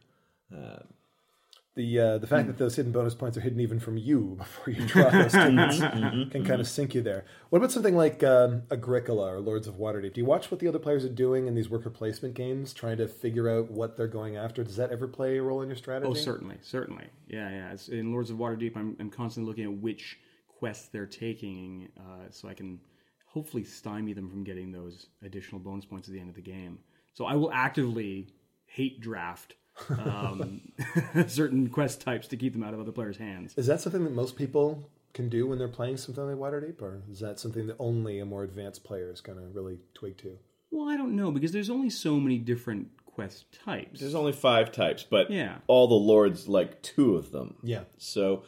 The 1.77 2.01
uh, 2.01 2.19
the 2.19 2.27
fact 2.27 2.49
that 2.49 2.59
those 2.59 2.75
hidden 2.75 2.91
bonus 2.91 3.15
points 3.15 3.37
are 3.37 3.41
hidden 3.41 3.61
even 3.61 3.79
from 3.79 3.97
you 3.97 4.35
before 4.39 4.73
you 4.73 4.87
draw 4.87 5.09
those 5.09 5.33
tickets 5.33 5.79
can 5.79 6.45
kind 6.45 6.61
of 6.61 6.67
sink 6.67 6.95
you 6.95 7.01
there. 7.01 7.25
What 7.51 7.59
about 7.59 7.71
something 7.71 7.97
like 7.97 8.25
um, 8.25 8.63
Agricola 8.73 9.35
or 9.35 9.41
Lords 9.41 9.69
of 9.69 9.77
Waterdeep? 9.77 10.15
Do 10.15 10.21
you 10.21 10.25
watch 10.25 10.51
what 10.51 10.59
the 10.59 10.67
other 10.67 10.81
players 10.81 11.05
are 11.05 11.11
doing 11.11 11.47
in 11.47 11.55
these 11.55 11.71
worker 11.71 11.91
placement 11.91 12.35
games, 12.35 12.73
trying 12.75 12.97
to 12.97 13.07
figure 13.07 13.49
out 13.49 13.71
what 13.71 13.97
they're 13.97 14.09
going 14.09 14.37
after? 14.37 14.65
Does 14.65 14.77
that 14.77 14.91
ever 14.91 15.07
play 15.07 15.39
a 15.39 15.43
role 15.43 15.63
in 15.63 15.69
your 15.69 15.77
strategy? 15.77 16.11
Oh, 16.11 16.15
certainly, 16.15 16.57
certainly. 16.61 17.05
Yeah, 17.29 17.49
yeah. 17.49 17.73
It's, 17.73 17.89
in 17.89 18.13
Lords 18.13 18.31
of 18.31 18.37
Waterdeep, 18.37 18.77
I'm, 18.77 18.97
I'm 18.99 19.11
constantly 19.11 19.49
looking 19.49 19.65
at 19.65 19.73
which 19.73 20.19
quests 20.49 20.89
they're 20.89 21.07
taking, 21.07 21.89
uh, 21.97 22.31
so 22.31 22.49
I 22.49 22.55
can 22.55 22.81
hopefully 23.27 23.63
stymie 23.63 24.13
them 24.13 24.29
from 24.29 24.43
getting 24.43 24.73
those 24.73 25.07
additional 25.23 25.61
bonus 25.61 25.85
points 25.85 26.09
at 26.09 26.15
the 26.15 26.21
end 26.21 26.29
of 26.29 26.35
the 26.35 26.43
game. 26.43 26.81
So 27.13 27.27
I 27.27 27.35
will 27.37 27.53
actively 27.53 28.35
hate 28.67 29.01
draft 29.01 29.55
um, 29.99 30.61
certain 31.27 31.69
quest 31.69 32.01
types 32.01 32.27
to 32.29 32.37
keep 32.37 32.53
them 32.53 32.63
out 32.63 32.75
of 32.75 32.81
other 32.81 32.93
players' 32.93 33.17
hands. 33.19 33.55
Is 33.57 33.67
that 33.67 33.81
something 33.81 34.05
that 34.05 34.13
most 34.13 34.37
people 34.37 34.89
can 35.13 35.29
do 35.29 35.47
when 35.47 35.59
they're 35.59 35.69
playing 35.69 35.97
something 35.97 36.25
like 36.25 36.37
Waterdeep, 36.37 36.81
or 36.83 37.03
is 37.11 37.21
that 37.21 37.39
something 37.41 37.67
that 37.67 37.77
only 37.79 38.19
a 38.21 38.25
more 38.25 38.45
advanced 38.45 38.85
player 38.85 39.11
is 39.11 39.21
going 39.21 39.39
to 39.39 39.45
really 39.47 39.79
twig 39.95 40.17
to? 40.19 40.39
Well, 40.71 40.89
I 40.89 40.97
don't 40.97 41.17
know 41.17 41.31
because 41.33 41.53
there's 41.53 41.71
only 41.71 41.91
so 41.91 42.21
many 42.21 42.39
different 42.39 42.89
quest 43.07 43.47
types. 43.65 44.01
There's 44.01 44.15
only 44.15 44.33
five 44.33 44.71
types, 44.71 45.03
but 45.03 45.31
Yeah. 45.31 45.57
all 45.67 45.89
the 45.89 45.95
lords 45.95 46.49
like 46.49 46.81
two 46.83 47.17
of 47.17 47.33
them. 47.33 47.57
Yeah. 47.63 47.85
So 47.99 48.45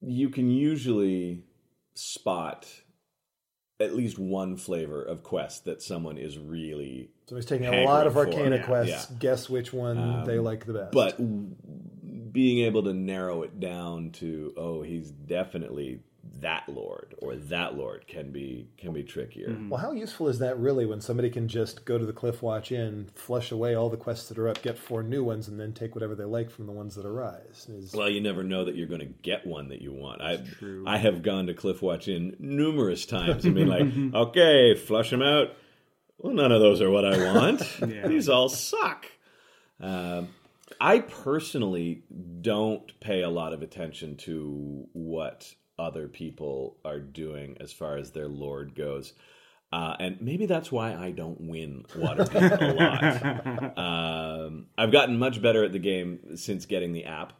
you 0.00 0.28
can 0.28 0.50
usually 0.50 1.44
spot 1.94 2.66
at 3.80 3.94
least 3.94 4.18
one 4.18 4.56
flavor 4.56 5.02
of 5.02 5.22
quest 5.22 5.64
that 5.64 5.82
someone 5.82 6.16
is 6.16 6.38
really 6.38 7.10
Somebody's 7.28 7.46
taking 7.46 7.66
a 7.66 7.84
lot 7.84 8.06
of 8.06 8.16
Arcana 8.16 8.62
quests. 8.64 9.08
yeah. 9.10 9.16
Guess 9.18 9.50
which 9.50 9.72
one 9.72 9.98
um, 9.98 10.24
they 10.24 10.38
like 10.38 10.66
the 10.66 10.74
best. 10.74 10.92
but 10.92 11.16
being 12.32 12.64
able 12.64 12.82
to 12.84 12.92
narrow 12.92 13.42
it 13.42 13.60
down 13.60 14.10
to 14.10 14.52
oh 14.56 14.82
he's 14.82 15.10
definitely 15.10 16.00
that 16.40 16.68
lord 16.68 17.14
or 17.18 17.36
that 17.36 17.76
lord 17.76 18.06
can 18.06 18.30
be 18.30 18.68
can 18.76 18.92
be 18.92 19.02
trickier. 19.02 19.56
Well, 19.68 19.80
how 19.80 19.92
useful 19.92 20.28
is 20.28 20.38
that 20.40 20.58
really 20.58 20.86
when 20.86 21.00
somebody 21.00 21.30
can 21.30 21.48
just 21.48 21.84
go 21.84 21.98
to 21.98 22.04
the 22.04 22.12
Cliffwatch 22.12 22.72
Inn, 22.72 23.08
flush 23.14 23.50
away 23.50 23.74
all 23.74 23.88
the 23.88 23.96
quests 23.96 24.28
that 24.28 24.38
are 24.38 24.48
up, 24.48 24.62
get 24.62 24.78
four 24.78 25.02
new 25.02 25.24
ones, 25.24 25.48
and 25.48 25.58
then 25.58 25.72
take 25.72 25.94
whatever 25.94 26.14
they 26.14 26.24
like 26.24 26.50
from 26.50 26.66
the 26.66 26.72
ones 26.72 26.94
that 26.96 27.06
arise? 27.06 27.66
Is, 27.68 27.92
well 27.94 28.10
you 28.10 28.20
never 28.20 28.42
know 28.42 28.64
that 28.64 28.76
you're 28.76 28.86
going 28.86 29.00
to 29.00 29.06
get 29.06 29.46
one 29.46 29.68
that 29.68 29.80
you 29.80 29.92
want. 29.92 30.20
I 30.20 30.42
i 30.86 30.98
have 30.98 31.22
gone 31.22 31.46
to 31.46 31.54
cliffwatch 31.54 32.08
inn 32.08 32.36
numerous 32.38 33.06
times 33.06 33.44
and 33.44 33.54
been 33.54 33.68
like 34.12 34.14
okay 34.14 34.74
flush 34.74 35.10
them 35.10 35.22
out. 35.22 35.48
Well 36.18 36.34
none 36.34 36.52
of 36.52 36.60
those 36.60 36.80
are 36.80 36.90
what 36.90 37.04
i 37.04 37.34
want. 37.34 37.62
These 38.06 38.28
all 38.28 38.48
suck. 38.48 39.06
Um, 39.80 40.28
I 40.80 41.00
personally 41.00 42.02
don't 42.40 42.98
pay 43.00 43.22
a 43.22 43.28
lot 43.28 43.52
of 43.52 43.62
attention 43.62 44.16
to 44.18 44.86
what 44.92 45.54
other 45.78 46.08
people 46.08 46.76
are 46.84 47.00
doing 47.00 47.56
as 47.60 47.72
far 47.72 47.96
as 47.96 48.12
their 48.12 48.28
lord 48.28 48.74
goes. 48.74 49.12
Uh, 49.72 49.96
and 49.98 50.20
maybe 50.20 50.46
that's 50.46 50.70
why 50.70 50.94
I 50.94 51.10
don't 51.10 51.40
win 51.40 51.84
Waterdeep 51.94 52.60
a 52.60 52.74
lot. 52.74 53.76
Um, 54.44 54.66
I've 54.78 54.92
gotten 54.92 55.18
much 55.18 55.42
better 55.42 55.64
at 55.64 55.72
the 55.72 55.78
game 55.80 56.36
since 56.36 56.66
getting 56.66 56.92
the 56.92 57.06
app. 57.06 57.32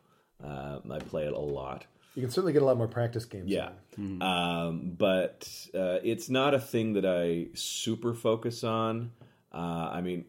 Uh, 0.43 0.81
I 0.91 0.99
play 0.99 1.25
it 1.27 1.33
a 1.33 1.39
lot. 1.39 1.87
you 2.15 2.23
can 2.23 2.31
certainly 2.31 2.53
get 2.53 2.63
a 2.63 2.65
lot 2.65 2.77
more 2.77 2.89
practice 2.89 3.25
games. 3.25 3.51
Yeah. 3.51 3.71
in. 3.97 4.21
Um, 4.21 4.95
but 4.99 5.49
uh, 5.75 5.99
it's 6.03 6.29
not 6.29 6.55
a 6.55 6.59
thing 6.59 6.95
that 6.95 7.05
I 7.07 7.55
super 7.57 8.15
focus 8.15 8.65
on. 8.65 9.13
Uh, 9.53 9.91
I 9.93 10.01
mean, 10.01 10.25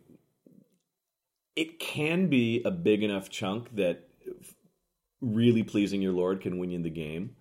it 1.56 1.80
can 1.80 2.28
be 2.28 2.62
a 2.66 2.72
big 2.72 3.02
enough 3.02 3.30
chunk 3.30 3.76
that 3.78 4.08
really 5.22 5.64
pleasing 5.64 6.02
your 6.02 6.14
lord 6.14 6.42
can 6.42 6.60
win 6.60 6.70
you 6.72 6.84
the 6.84 6.90
game. 6.90 7.36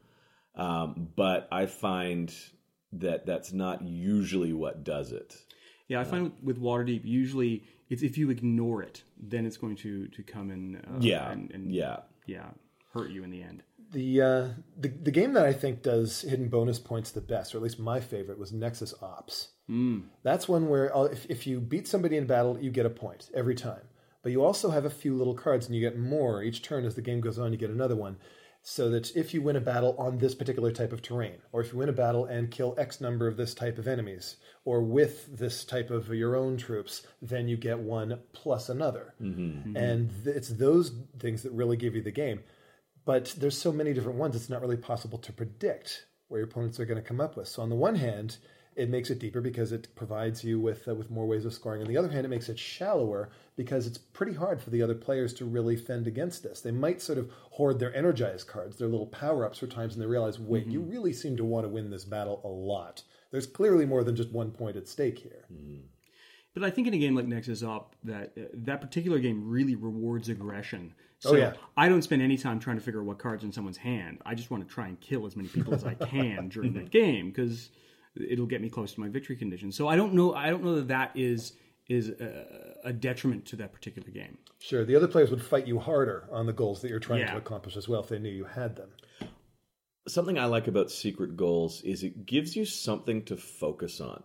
Um, 0.57 1.09
but 1.17 1.49
I 1.51 1.67
find 1.67 2.33
that 2.93 3.27
that's 3.27 3.53
not 3.53 3.83
usually 3.83 4.53
what 4.53 4.85
does 4.85 5.13
it. 5.13 5.35
Yeah, 5.89 6.01
I 6.01 6.05
find 6.05 6.33
with 6.43 6.61
Waterdeep 6.61 7.03
usually 7.05 7.65
it's 7.91 8.03
if 8.03 8.17
you 8.17 8.31
ignore 8.31 8.83
it, 8.83 9.03
then 9.19 9.45
it's 9.47 9.57
going 9.57 9.77
to 9.77 10.09
to 10.09 10.23
come 10.23 10.51
and 10.51 10.77
uh, 10.77 10.99
Yeah. 11.01 11.31
and, 11.31 11.51
and 11.51 11.73
yeah. 11.73 11.99
yeah 12.27 12.47
hurt 12.93 13.11
you 13.11 13.25
in 13.25 13.31
the 13.31 13.43
end. 13.43 13.63
The, 13.93 14.23
uh, 14.23 14.49
the 14.79 14.89
the 14.89 15.11
game 15.11 15.35
that 15.35 15.45
I 15.47 15.53
think 15.53 15.83
does 15.83 16.23
hidden 16.23 16.49
bonus 16.49 16.79
points 16.79 17.11
the 17.11 17.21
best, 17.21 17.55
or 17.55 17.59
at 17.59 17.63
least 17.63 17.79
my 17.79 18.01
favorite, 18.01 18.39
was 18.39 18.53
Nexus 18.53 18.95
Ops. 19.03 19.51
Mm. 19.71 20.05
That's 20.23 20.49
one 20.49 20.69
where 20.69 20.97
uh, 20.97 21.05
if, 21.05 21.27
if 21.29 21.47
you 21.47 21.61
beat 21.61 21.87
somebody 21.87 22.17
in 22.17 22.27
battle, 22.27 22.59
you 22.59 22.71
get 22.71 22.87
a 22.87 22.91
point 22.91 23.31
every 23.35 23.55
time. 23.55 23.83
But 24.23 24.33
you 24.33 24.43
also 24.43 24.71
have 24.71 24.85
a 24.85 24.91
few 24.91 25.15
little 25.15 25.35
cards, 25.35 25.67
and 25.67 25.75
you 25.77 25.81
get 25.83 25.99
more 25.99 26.43
each 26.43 26.63
turn 26.63 26.85
as 26.87 26.95
the 26.95 27.03
game 27.03 27.21
goes 27.21 27.39
on. 27.39 27.53
You 27.53 27.59
get 27.59 27.71
another 27.71 27.95
one, 27.95 28.17
so 28.67 28.89
that 28.89 29.15
if 29.15 29.35
you 29.35 29.43
win 29.43 29.57
a 29.57 29.61
battle 29.61 29.95
on 29.99 30.17
this 30.17 30.35
particular 30.35 30.73
type 30.73 30.91
of 30.91 31.03
terrain, 31.03 31.37
or 31.53 31.61
if 31.61 31.71
you 31.71 31.79
win 31.79 31.91
a 31.91 31.93
battle 31.93 32.25
and 32.25 32.51
kill 32.51 32.75
X 32.79 32.99
number 32.99 33.29
of 33.29 33.37
this 33.37 33.53
type 33.53 33.77
of 33.77 33.87
enemies, 33.87 34.37
or 34.65 34.81
with 34.83 35.37
this 35.37 35.67
type 35.67 35.91
of 35.91 36.09
your 36.09 36.35
own 36.35 36.57
troops, 36.57 37.03
then 37.21 37.47
you 37.47 37.59
get 37.59 37.79
one 37.79 38.19
plus 38.33 38.71
another. 38.71 39.13
Mm-hmm. 39.21 39.77
And 39.77 40.11
th- 40.25 40.35
it's 40.35 40.49
those 40.49 40.93
things 41.19 41.43
that 41.43 41.53
really 41.53 41.77
give 41.77 41.95
you 41.95 42.01
the 42.01 42.11
game. 42.11 42.43
But 43.05 43.35
there's 43.37 43.59
so 43.59 43.71
many 43.71 43.93
different 43.93 44.19
ones, 44.19 44.35
it's 44.35 44.49
not 44.49 44.63
really 44.63 44.79
possible 44.79 45.19
to 45.19 45.33
predict 45.33 46.07
where 46.29 46.41
your 46.41 46.49
opponents 46.49 46.81
are 46.81 46.87
going 46.87 47.01
to 47.01 47.07
come 47.07 47.21
up 47.21 47.37
with. 47.37 47.49
So 47.49 47.61
on 47.61 47.69
the 47.69 47.77
one 47.77 47.97
hand, 47.97 48.39
it 48.77 48.91
makes 48.91 49.11
it 49.11 49.19
deeper 49.19 49.41
because 49.41 49.73
it 49.73 49.95
provides 49.95 50.43
you 50.45 50.61
with 50.61 50.87
uh, 50.89 50.95
with 50.95 51.11
more 51.11 51.27
ways 51.27 51.45
of 51.45 51.55
scoring. 51.55 51.83
On 51.83 51.89
the 51.89 51.97
other 51.97 52.09
hand, 52.11 52.25
it 52.25 52.29
makes 52.29 52.49
it 52.49 52.59
shallower 52.59 53.31
because 53.57 53.87
it's 53.87 53.99
pretty 53.99 54.33
hard 54.35 54.61
for 54.61 54.71
the 54.71 54.83
other 54.83 54.95
players 54.95 55.33
to 55.35 55.45
really 55.45 55.77
fend 55.77 56.07
against 56.07 56.43
this. 56.43 56.61
They 56.61 56.73
might 56.73 57.01
sort 57.01 57.19
of 57.19 57.31
hoard 57.51 57.79
their 57.79 57.95
energized 57.95 58.49
cards, 58.49 58.77
their 58.77 58.89
little 58.89 59.07
power 59.07 59.45
ups 59.45 59.59
for 59.59 59.67
times, 59.67 59.95
and 59.95 60.03
they 60.03 60.07
realize, 60.07 60.39
wait, 60.41 60.67
you 60.67 60.81
really 60.81 61.13
seem 61.13 61.37
to 61.37 61.45
want 61.45 61.65
to 61.65 61.69
win 61.69 61.91
this 61.91 62.05
battle 62.05 62.41
a 62.45 62.49
lot. 62.49 63.03
There's 63.31 63.47
clearly 63.47 63.87
more 63.87 64.05
than 64.05 64.17
just 64.17 64.31
one 64.31 64.51
point 64.51 64.77
at 64.77 64.89
stake 64.89 65.19
here. 65.19 65.45
But 66.55 66.63
I 66.63 66.71
think 66.71 66.87
in 66.87 66.95
a 66.95 66.99
game 66.99 67.17
like 67.17 67.27
Nexus 67.27 67.63
Op, 67.65 67.97
that 68.05 68.33
uh, 68.39 68.43
that 68.55 68.81
particular 68.81 69.19
game 69.19 69.49
really 69.49 69.75
rewards 69.75 70.29
aggression. 70.29 70.95
So 71.19 71.31
Oh, 71.31 71.37
yeah. 71.37 71.55
I 71.77 71.89
don't 71.89 72.03
spend 72.03 72.23
any 72.23 72.37
time 72.37 72.61
trying 72.61 72.77
to 72.77 72.83
figure 72.83 73.01
out 73.01 73.07
what 73.07 73.19
cards 73.19 73.45
in 73.45 73.53
someone's 73.53 73.79
hand. 73.79 74.21
I 74.27 74.35
just 74.35 74.51
want 74.51 74.67
to 74.67 74.73
try 74.73 74.89
and 74.89 75.01
kill 75.01 75.27
as 75.27 75.37
many 75.37 75.49
people 75.49 75.75
as 75.75 75.85
I 75.85 75.95
can 75.95 76.49
during 76.49 76.75
that 76.75 76.91
game 76.93 77.31
because 77.31 77.71
it'll 78.17 78.47
get 78.47 78.61
me 78.61 78.69
close 78.69 78.95
to 78.95 79.01
my 79.01 79.09
victory 79.09 79.37
condition. 79.37 79.73
So 79.73 79.89
I 79.89 79.97
don't 79.97 80.15
know. 80.15 80.35
I 80.35 80.51
don't 80.51 80.65
know 80.65 80.77
that 80.77 80.89
that 80.89 81.13
is 81.15 81.53
is 81.89 82.09
a, 82.09 82.75
a 82.85 82.93
detriment 82.95 83.45
to 83.47 83.57
that 83.57 83.73
particular 83.73 84.09
game. 84.11 84.39
Sure, 84.59 84.85
the 84.87 84.97
other 84.97 85.07
players 85.09 85.31
would 85.31 85.43
fight 85.43 85.67
you 85.67 85.79
harder 85.79 86.27
on 86.33 86.47
the 86.47 86.53
goals 86.53 86.81
that 86.81 86.89
you're 86.89 86.99
trying 86.99 87.21
Yeah. 87.21 87.33
to 87.33 87.37
accomplish 87.39 87.77
as 87.77 87.87
well 87.89 88.01
if 88.01 88.09
they 88.09 88.19
knew 88.19 88.31
you 88.31 88.45
had 88.45 88.75
them. 88.77 88.89
Something 90.07 90.39
I 90.39 90.47
like 90.47 90.67
about 90.67 90.91
secret 90.91 91.37
goals 91.37 91.83
is 91.83 92.03
it 92.03 92.27
gives 92.27 92.57
you 92.57 92.65
something 92.65 93.23
to 93.25 93.37
focus 93.37 94.01
on. 94.01 94.23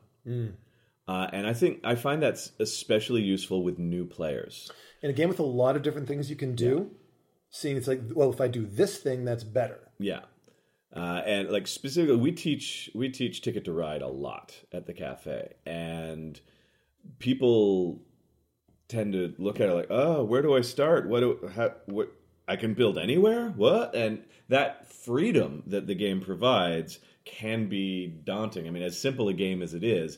Uh, 1.07 1.27
and 1.33 1.47
I 1.47 1.53
think 1.53 1.79
I 1.83 1.95
find 1.95 2.21
that's 2.21 2.51
especially 2.59 3.21
useful 3.21 3.63
with 3.63 3.79
new 3.79 4.05
players. 4.05 4.71
In 5.01 5.09
a 5.09 5.13
game 5.13 5.27
with 5.29 5.39
a 5.39 5.43
lot 5.43 5.75
of 5.75 5.81
different 5.81 6.07
things 6.07 6.29
you 6.29 6.35
can 6.35 6.53
do, 6.53 6.91
seeing 7.49 7.77
it's 7.77 7.87
like, 7.87 8.01
well, 8.13 8.29
if 8.31 8.39
I 8.39 8.47
do 8.47 8.65
this 8.65 8.97
thing, 8.99 9.25
that's 9.25 9.43
better. 9.43 9.79
Yeah. 9.99 10.21
Uh, 10.95 11.21
and 11.25 11.49
like 11.49 11.67
specifically, 11.67 12.17
we 12.17 12.31
teach 12.31 12.89
we 12.95 13.09
teach 13.09 13.41
Ticket 13.41 13.65
to 13.65 13.73
Ride 13.73 14.01
a 14.01 14.07
lot 14.07 14.55
at 14.71 14.87
the 14.87 14.93
cafe, 14.93 15.53
and 15.65 16.39
people 17.19 18.01
tend 18.87 19.13
to 19.13 19.33
look 19.37 19.59
at 19.59 19.69
it 19.69 19.73
like, 19.73 19.87
oh, 19.91 20.23
where 20.23 20.41
do 20.41 20.55
I 20.55 20.61
start? 20.61 21.07
What 21.07 21.19
do 21.19 21.51
how, 21.55 21.73
what 21.85 22.11
I 22.47 22.55
can 22.55 22.73
build 22.73 22.97
anywhere? 22.97 23.49
What? 23.49 23.95
And 23.95 24.23
that 24.49 24.91
freedom 24.91 25.63
that 25.67 25.85
the 25.85 25.93
game 25.93 26.21
provides 26.21 26.99
can 27.23 27.69
be 27.69 28.07
daunting. 28.07 28.67
I 28.67 28.71
mean, 28.71 28.81
as 28.81 28.99
simple 28.99 29.29
a 29.29 29.33
game 29.33 29.61
as 29.61 29.75
it 29.75 29.83
is, 29.83 30.17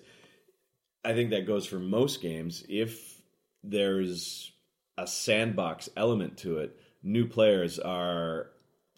I 1.03 1.13
think 1.13 1.31
that 1.31 1.45
goes 1.45 1.65
for 1.65 1.79
most 1.79 2.21
games. 2.21 2.63
If 2.69 3.21
there's 3.63 4.53
a 4.97 5.05
sandbox 5.05 5.89
element 5.97 6.37
to 6.39 6.59
it, 6.59 6.79
new 7.03 7.27
players 7.27 7.77
are 7.79 8.51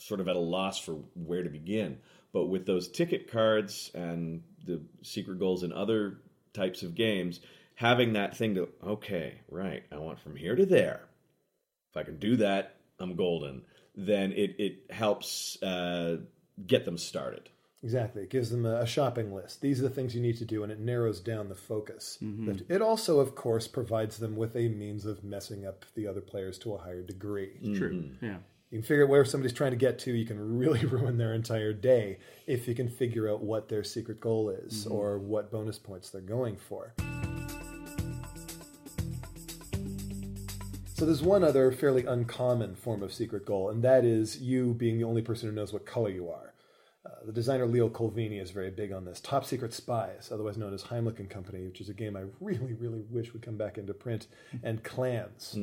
sort 0.08 0.20
of 0.20 0.28
at 0.28 0.36
a 0.36 0.40
loss 0.40 0.78
for 0.78 0.94
where 1.14 1.44
to 1.44 1.50
begin. 1.50 2.00
But 2.34 2.46
with 2.46 2.66
those 2.66 2.90
ticket 2.90 3.32
cards 3.32 3.92
and 3.94 4.44
the 4.66 4.82
secret 5.02 5.40
goals 5.40 5.64
and 5.64 5.72
other 5.72 6.20
types 6.54 6.84
of 6.84 6.96
games, 6.96 7.40
having 7.76 8.14
that 8.14 8.36
thing 8.36 8.56
to, 8.56 8.70
okay, 8.86 9.36
right, 9.50 9.84
I 9.92 9.98
want 9.98 10.20
from 10.20 10.36
here 10.36 10.56
to 10.56 10.66
there. 10.66 11.02
If 11.92 11.98
I 11.98 12.04
can 12.04 12.18
do 12.18 12.38
that, 12.38 12.76
I'm 13.00 13.16
golden. 13.16 13.64
Then 13.96 14.32
it, 14.32 14.56
it 14.58 14.92
helps 14.92 15.62
uh, 15.62 16.18
get 16.66 16.86
them 16.86 16.98
started. 16.98 17.50
Exactly. 17.84 18.24
It 18.24 18.30
gives 18.30 18.50
them 18.50 18.66
a, 18.66 18.82
a 18.82 18.88
shopping 18.88 19.34
list. 19.34 19.62
These 19.62 19.80
are 19.80 19.84
the 19.84 19.90
things 19.90 20.16
you 20.16 20.22
need 20.22 20.38
to 20.38 20.46
do, 20.46 20.64
and 20.64 20.72
it 20.72 20.80
narrows 20.80 21.20
down 21.20 21.50
the 21.50 21.56
focus. 21.56 22.18
But 22.22 22.62
it 22.70 22.82
also, 22.82 23.20
of 23.20 23.36
course, 23.36 23.68
provides 23.68 24.18
them 24.18 24.38
with 24.38 24.56
a 24.56 24.70
means 24.70 25.06
of 25.06 25.24
messing 25.24 25.68
up 25.68 25.86
the 25.94 26.08
other 26.08 26.22
players 26.22 26.58
to 26.60 26.74
a 26.74 26.78
higher 26.78 27.04
degree. 27.04 27.52
True. 27.76 28.10
Yeah. 28.22 28.38
You 28.74 28.80
can 28.80 28.88
figure 28.88 29.04
out 29.04 29.10
where 29.10 29.24
somebody's 29.24 29.54
trying 29.54 29.70
to 29.70 29.78
get 29.78 30.00
to. 30.00 30.12
You 30.12 30.26
can 30.26 30.58
really 30.58 30.84
ruin 30.88 31.20
their 31.20 31.36
entire 31.36 31.74
day 31.74 32.18
if 32.48 32.68
you 32.68 32.74
can 32.74 32.90
figure 32.90 33.30
out 33.30 33.44
what 33.44 33.70
their 33.70 33.84
secret 33.84 34.20
goal 34.20 34.50
is 34.50 34.86
mm-hmm. 34.86 34.94
or 34.96 35.20
what 35.20 35.52
bonus 35.52 35.78
points 35.78 36.10
they're 36.10 36.22
going 36.22 36.58
for. 36.58 36.96
So 40.96 41.04
So 41.04 41.08
there's 41.08 41.22
one 41.22 41.44
other 41.44 41.70
fairly 41.74 42.06
uncommon 42.06 42.76
form 42.76 43.04
of 43.04 43.14
secret 43.14 43.46
goal, 43.46 43.70
and 43.70 43.84
that 43.84 44.06
is 44.06 44.40
you 44.40 44.74
being 44.74 44.98
the 44.98 45.04
only 45.04 45.22
person 45.22 45.50
who 45.50 45.54
knows 45.54 45.74
what 45.74 45.86
color 45.86 46.08
you 46.08 46.30
are. 46.30 46.53
Uh, 47.06 47.26
the 47.26 47.34
designer 47.34 47.66
Leo 47.66 47.90
Colovini 47.90 48.42
is 48.42 48.52
very 48.52 48.72
big 48.72 48.94
on 48.94 49.04
this. 49.04 49.20
Top 49.20 49.44
Secret 49.44 49.74
Spies, 49.74 50.30
otherwise 50.32 50.56
known 50.56 50.74
as 50.74 50.84
Heimlich 50.84 51.20
and 51.20 51.30
Company, 51.30 51.66
which 51.66 51.82
is 51.82 51.90
a 51.90 51.94
game 51.94 52.16
I 52.16 52.24
really, 52.40 52.72
really 52.72 53.04
wish 53.10 53.34
would 53.34 53.42
come 53.42 53.58
back 53.58 53.78
into 53.78 53.94
print, 53.94 54.28
and 54.64 54.82
Clans 54.86 55.54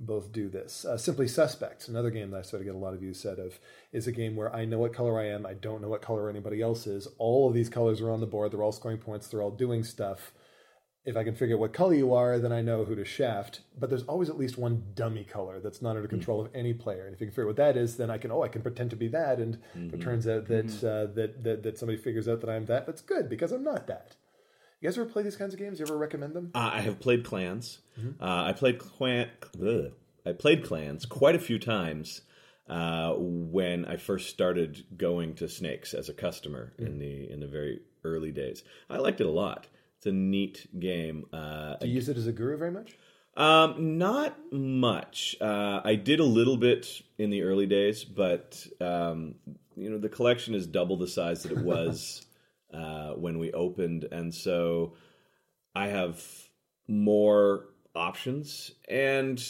both 0.00 0.32
do 0.32 0.48
this. 0.48 0.86
Uh, 0.86 0.96
Simply 0.96 1.28
Suspects, 1.28 1.88
another 1.88 2.10
game 2.10 2.30
that 2.30 2.38
I 2.38 2.42
sort 2.42 2.62
of 2.62 2.66
get 2.66 2.74
a 2.74 2.78
lot 2.78 2.94
of 2.94 3.02
use 3.02 3.26
out 3.26 3.38
of, 3.38 3.58
is 3.92 4.06
a 4.06 4.12
game 4.12 4.34
where 4.34 4.54
I 4.54 4.64
know 4.64 4.78
what 4.78 4.94
color 4.94 5.20
I 5.20 5.26
am, 5.26 5.44
I 5.44 5.52
don't 5.52 5.82
know 5.82 5.88
what 5.88 6.00
color 6.00 6.30
anybody 6.30 6.62
else 6.62 6.86
is. 6.86 7.06
All 7.18 7.46
of 7.48 7.54
these 7.54 7.68
colors 7.68 8.00
are 8.00 8.10
on 8.10 8.20
the 8.20 8.26
board, 8.26 8.52
they're 8.52 8.62
all 8.62 8.72
scoring 8.72 8.96
points, 8.98 9.28
they're 9.28 9.42
all 9.42 9.50
doing 9.50 9.84
stuff. 9.84 10.32
If 11.08 11.16
I 11.16 11.24
can 11.24 11.34
figure 11.34 11.56
out 11.56 11.60
what 11.60 11.72
color 11.72 11.94
you 11.94 12.12
are, 12.12 12.38
then 12.38 12.52
I 12.52 12.60
know 12.60 12.84
who 12.84 12.94
to 12.94 13.04
shaft. 13.04 13.60
But 13.78 13.88
there's 13.88 14.02
always 14.02 14.28
at 14.28 14.36
least 14.36 14.58
one 14.58 14.82
dummy 14.94 15.24
color 15.24 15.58
that's 15.58 15.80
not 15.80 15.96
under 15.96 16.06
control 16.06 16.40
of 16.40 16.50
any 16.54 16.74
player. 16.74 17.06
And 17.06 17.14
if 17.14 17.20
you 17.20 17.26
can 17.26 17.32
figure 17.32 17.44
out 17.44 17.48
what 17.48 17.56
that 17.56 17.76
is, 17.78 17.96
then 17.96 18.10
I 18.10 18.18
can 18.18 18.30
oh 18.30 18.42
I 18.42 18.48
can 18.48 18.60
pretend 18.60 18.90
to 18.90 18.96
be 18.96 19.08
that. 19.08 19.38
And 19.38 19.58
if 19.74 19.94
it 19.94 20.00
turns 20.02 20.28
out 20.28 20.46
that, 20.48 20.66
uh, 20.84 21.12
that 21.14 21.42
that 21.44 21.62
that 21.62 21.78
somebody 21.78 21.96
figures 21.98 22.28
out 22.28 22.42
that 22.42 22.50
I'm 22.50 22.66
that, 22.66 22.86
that's 22.86 23.00
good 23.00 23.28
because 23.30 23.52
I'm 23.52 23.64
not 23.64 23.86
that. 23.86 24.16
You 24.80 24.88
guys 24.88 24.98
ever 24.98 25.08
play 25.08 25.22
these 25.22 25.34
kinds 25.36 25.54
of 25.54 25.58
games? 25.58 25.80
You 25.80 25.86
ever 25.86 25.96
recommend 25.96 26.34
them? 26.34 26.50
Uh, 26.54 26.70
I 26.74 26.80
have 26.82 27.00
played 27.00 27.24
clans. 27.24 27.80
Uh, 28.20 28.44
I 28.44 28.52
played 28.52 28.78
clan. 28.78 29.30
ugh. 29.60 29.92
I 30.26 30.32
played 30.32 30.62
clans 30.62 31.06
quite 31.06 31.34
a 31.34 31.40
few 31.40 31.58
times 31.58 32.20
uh, 32.68 33.14
when 33.16 33.86
I 33.86 33.96
first 33.96 34.28
started 34.28 34.84
going 34.96 35.34
to 35.36 35.48
Snakes 35.48 35.94
as 35.94 36.08
a 36.10 36.12
customer 36.14 36.74
in 36.78 36.98
the 36.98 37.30
in 37.30 37.40
the 37.40 37.46
very 37.48 37.80
early 38.04 38.30
days. 38.30 38.62
I 38.90 38.98
liked 38.98 39.20
it 39.20 39.26
a 39.26 39.30
lot. 39.30 39.66
It's 39.98 40.06
a 40.06 40.12
neat 40.12 40.68
game. 40.78 41.26
Uh, 41.32 41.76
Do 41.76 41.88
you 41.88 41.94
use 41.94 42.08
it 42.08 42.16
as 42.16 42.26
a 42.28 42.32
guru 42.32 42.56
very 42.56 42.70
much? 42.70 42.96
um, 43.36 43.98
not 43.98 44.36
much. 44.52 45.36
Uh, 45.40 45.80
I 45.84 45.94
did 45.96 46.18
a 46.20 46.24
little 46.24 46.56
bit 46.56 47.02
in 47.18 47.30
the 47.30 47.42
early 47.42 47.66
days, 47.66 48.04
but 48.04 48.64
um, 48.80 49.34
you 49.76 49.90
know 49.90 49.98
the 49.98 50.08
collection 50.08 50.54
is 50.54 50.66
double 50.66 50.96
the 50.96 51.06
size 51.08 51.42
that 51.42 51.52
it 51.52 51.58
was 51.64 52.26
uh, 52.74 53.10
when 53.12 53.38
we 53.38 53.52
opened, 53.52 54.06
and 54.10 54.34
so 54.34 54.94
I 55.74 55.88
have 55.88 56.20
more 56.88 57.66
options, 57.94 58.72
and 58.88 59.40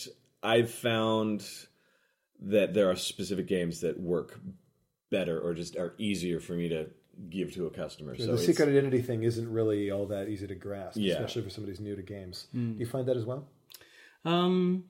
I've 0.43 0.71
found 0.71 1.47
that 2.41 2.73
there 2.73 2.91
are 2.91 2.97
specific 2.97 3.47
games 3.47 3.81
that 3.81 4.01
work 4.01 4.39
better 5.11 5.39
or 5.41 5.55
just 5.55 5.77
are 5.77 5.95
easier 5.99 6.41
for 6.41 6.53
me 6.53 6.69
to 6.69 6.89
give 7.31 7.53
to 7.55 7.67
a 7.67 7.71
customer. 7.71 8.17
so 8.17 8.27
the 8.33 8.39
secret 8.39 8.69
identity 8.69 9.03
thing 9.03 9.23
isn't 9.25 9.51
really 9.53 9.91
all 9.91 10.07
that 10.07 10.29
easy 10.29 10.47
to 10.47 10.55
grasp, 10.55 10.97
Yeah. 10.99 11.15
especially 11.15 11.43
for 11.43 11.51
somebody 11.51 11.73
who's 11.73 11.81
new 11.81 11.97
to 11.97 12.03
games. 12.03 12.47
Do 12.53 12.59
you 12.79 12.87
find 12.87 13.07
that 13.09 13.17
as 13.17 13.25
well? 13.25 13.47
Um, 14.25 14.85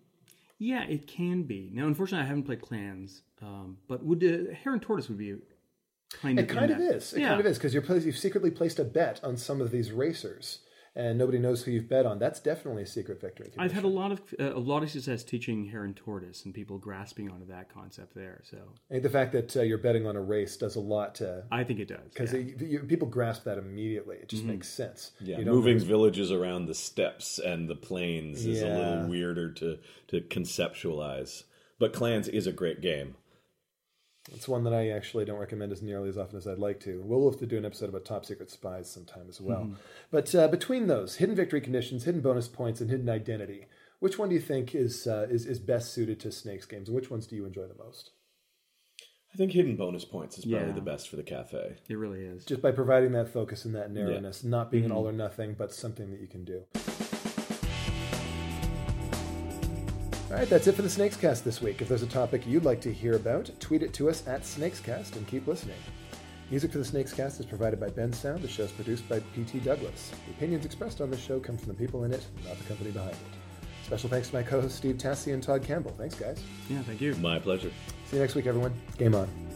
yeah, 0.58 0.84
it 0.84 1.06
can 1.06 1.44
be. 1.44 1.70
Now, 1.72 1.86
unfortunately, 1.86 2.24
I 2.24 2.28
haven't 2.28 2.44
played 2.44 2.60
Clans, 2.62 3.22
um, 3.42 3.78
but 3.88 4.04
would 4.04 4.22
uh, 4.24 4.52
Hare 4.54 4.72
and 4.72 4.82
Tortoise 4.82 5.08
would 5.08 5.18
be 5.18 5.36
kind 6.12 6.38
of 6.38 6.44
It 6.44 6.48
kind 6.48 6.70
of 6.70 6.78
that. 6.78 6.96
is. 6.96 7.12
It 7.12 7.20
yeah. 7.20 7.28
kind 7.28 7.40
of 7.40 7.46
is 7.46 7.58
because 7.58 7.72
you're 7.72 7.82
pla- 7.82 7.96
you've 7.96 8.18
secretly 8.18 8.50
placed 8.50 8.78
a 8.78 8.84
bet 8.84 9.22
on 9.22 9.36
some 9.36 9.60
of 9.60 9.70
these 9.70 9.92
racers, 9.92 10.58
and 10.96 11.18
nobody 11.18 11.38
knows 11.38 11.62
who 11.62 11.70
you've 11.70 11.88
bet 11.88 12.06
on. 12.06 12.18
That's 12.18 12.40
definitely 12.40 12.82
a 12.82 12.86
secret 12.86 13.20
victory. 13.20 13.50
I've 13.58 13.72
had 13.72 13.84
a 13.84 13.88
lot 13.88 14.12
of 14.12 14.20
uh, 14.38 14.54
a 14.54 14.58
lot 14.58 14.82
of 14.82 14.90
success 14.90 15.22
teaching 15.22 15.66
Hare 15.66 15.84
and 15.84 15.94
Tortoise 15.96 16.44
and 16.44 16.52
people 16.54 16.78
grasping 16.78 17.30
onto 17.30 17.46
that 17.46 17.72
concept 17.72 18.14
there. 18.14 18.42
So 18.50 18.56
I 18.90 18.94
think 18.94 19.02
the 19.02 19.10
fact 19.10 19.32
that 19.32 19.56
uh, 19.56 19.62
you're 19.62 19.78
betting 19.78 20.06
on 20.06 20.16
a 20.16 20.20
race 20.20 20.56
does 20.56 20.76
a 20.76 20.80
lot 20.80 21.14
to 21.16 21.44
I 21.50 21.64
think 21.64 21.80
it 21.80 21.88
does. 21.88 22.08
because 22.12 22.32
yeah. 22.32 22.80
people 22.86 23.08
grasp 23.08 23.44
that 23.44 23.58
immediately. 23.58 24.16
It 24.16 24.28
just 24.28 24.44
makes 24.44 24.68
sense. 24.68 25.12
Yeah, 25.20 25.38
You 25.38 25.44
moving 25.46 25.76
really- 25.76 25.86
villages 25.86 26.32
around 26.32 26.66
the 26.66 26.74
steppes 26.74 27.38
and 27.38 27.68
the 27.68 27.76
plains 27.76 28.44
is 28.44 28.62
a 28.62 28.68
little 28.68 29.08
weirder 29.08 29.52
to 29.52 29.78
to 30.08 30.20
conceptualize. 30.22 31.44
But 31.78 31.92
Clans 31.92 32.26
is 32.28 32.46
a 32.46 32.52
great 32.52 32.80
game. 32.80 33.14
It's 34.34 34.48
one 34.48 34.64
that 34.64 34.74
I 34.74 34.90
actually 34.90 35.24
don't 35.24 35.38
recommend 35.38 35.72
as 35.72 35.82
nearly 35.82 36.08
as 36.08 36.18
often 36.18 36.36
as 36.36 36.46
I'd 36.46 36.58
like 36.58 36.80
to. 36.80 37.00
We'll 37.02 37.30
have 37.30 37.38
to 37.40 37.46
do 37.46 37.56
an 37.58 37.64
episode 37.64 37.88
about 37.88 38.04
top 38.04 38.24
secret 38.24 38.50
spies 38.50 38.90
sometime 38.90 39.26
as 39.28 39.40
well. 39.40 39.62
Mm-hmm. 39.62 39.74
But 40.10 40.34
uh, 40.34 40.48
between 40.48 40.86
those 40.86 41.16
hidden 41.16 41.34
victory 41.34 41.60
conditions, 41.60 42.04
hidden 42.04 42.20
bonus 42.20 42.48
points, 42.48 42.80
and 42.80 42.90
hidden 42.90 43.08
identity, 43.08 43.66
which 44.00 44.18
one 44.18 44.28
do 44.28 44.34
you 44.34 44.40
think 44.40 44.74
is 44.74 45.06
uh, 45.06 45.26
is 45.30 45.46
is 45.46 45.58
best 45.58 45.92
suited 45.92 46.20
to 46.20 46.32
Snakes 46.32 46.66
games, 46.66 46.88
and 46.88 46.94
which 46.96 47.10
ones 47.10 47.26
do 47.26 47.36
you 47.36 47.46
enjoy 47.46 47.66
the 47.66 47.82
most? 47.82 48.10
I 49.32 49.36
think 49.36 49.52
hidden 49.52 49.76
bonus 49.76 50.04
points 50.04 50.38
is 50.38 50.44
probably 50.46 50.68
Yeah. 50.68 50.72
the 50.72 50.80
best 50.80 51.08
for 51.08 51.16
the 51.16 51.22
cafe. 51.22 51.76
it 51.88 51.94
really 51.98 52.22
is. 52.24 52.44
Just 52.44 52.62
by 52.62 52.70
providing 52.70 53.12
that 53.12 53.28
focus 53.28 53.64
and 53.64 53.74
that 53.74 53.90
narrowness, 53.90 54.42
not 54.42 54.70
being 54.70 54.84
an 54.84 54.92
all 54.92 55.06
or 55.06 55.12
nothing, 55.12 55.54
but 55.56 55.72
something 55.72 56.10
that 56.10 56.20
you 56.20 56.26
can 56.26 56.44
do. 56.44 56.64
All 60.30 60.36
right, 60.36 60.48
that's 60.48 60.66
it 60.66 60.74
for 60.74 60.82
the 60.82 60.88
Snakescast 60.88 61.42
this 61.42 61.62
week. 61.62 61.80
If 61.80 61.88
there's 61.88 62.02
a 62.02 62.06
topic 62.06 62.46
you'd 62.46 62.64
like 62.64 62.82
to 62.82 62.92
hear 62.92 63.16
about, 63.16 63.50
tweet 63.60 63.82
it 63.82 63.94
to 63.94 64.10
us 64.10 64.26
at 64.28 64.42
Snakescast 64.42 65.16
and 65.16 65.26
keep 65.26 65.46
listening. 65.46 65.78
Music 66.50 66.70
for 66.70 66.76
the 66.76 66.84
Snakescast 66.84 67.40
is 67.40 67.46
provided 67.46 67.80
by 67.80 67.88
Bensound. 67.88 68.42
The 68.42 68.48
show 68.48 68.64
is 68.64 68.70
produced 68.72 69.08
by 69.08 69.20
P.T. 69.34 69.60
Douglas. 69.60 70.12
The 70.26 70.32
opinions 70.32 70.66
expressed 70.66 71.00
on 71.00 71.10
this 71.10 71.20
show 71.20 71.40
come 71.40 71.56
from 71.56 71.68
the 71.68 71.74
people 71.74 72.04
in 72.04 72.12
it, 72.12 72.26
not 72.46 72.58
the 72.58 72.64
company 72.64 72.90
behind 72.90 73.12
it. 73.12 73.16
Special 73.86 74.10
thanks 74.10 74.28
to 74.28 74.34
my 74.34 74.42
co-hosts 74.42 74.76
Steve 74.76 74.96
Tassi 74.96 75.32
and 75.32 75.42
Todd 75.42 75.62
Campbell. 75.62 75.94
Thanks, 75.96 76.14
guys. 76.14 76.42
Yeah, 76.68 76.82
thank 76.82 77.00
you. 77.00 77.14
My 77.16 77.38
pleasure. 77.38 77.70
See 78.04 78.16
you 78.16 78.22
next 78.22 78.34
week, 78.34 78.46
everyone. 78.46 78.74
Game 78.98 79.14
on. 79.14 79.47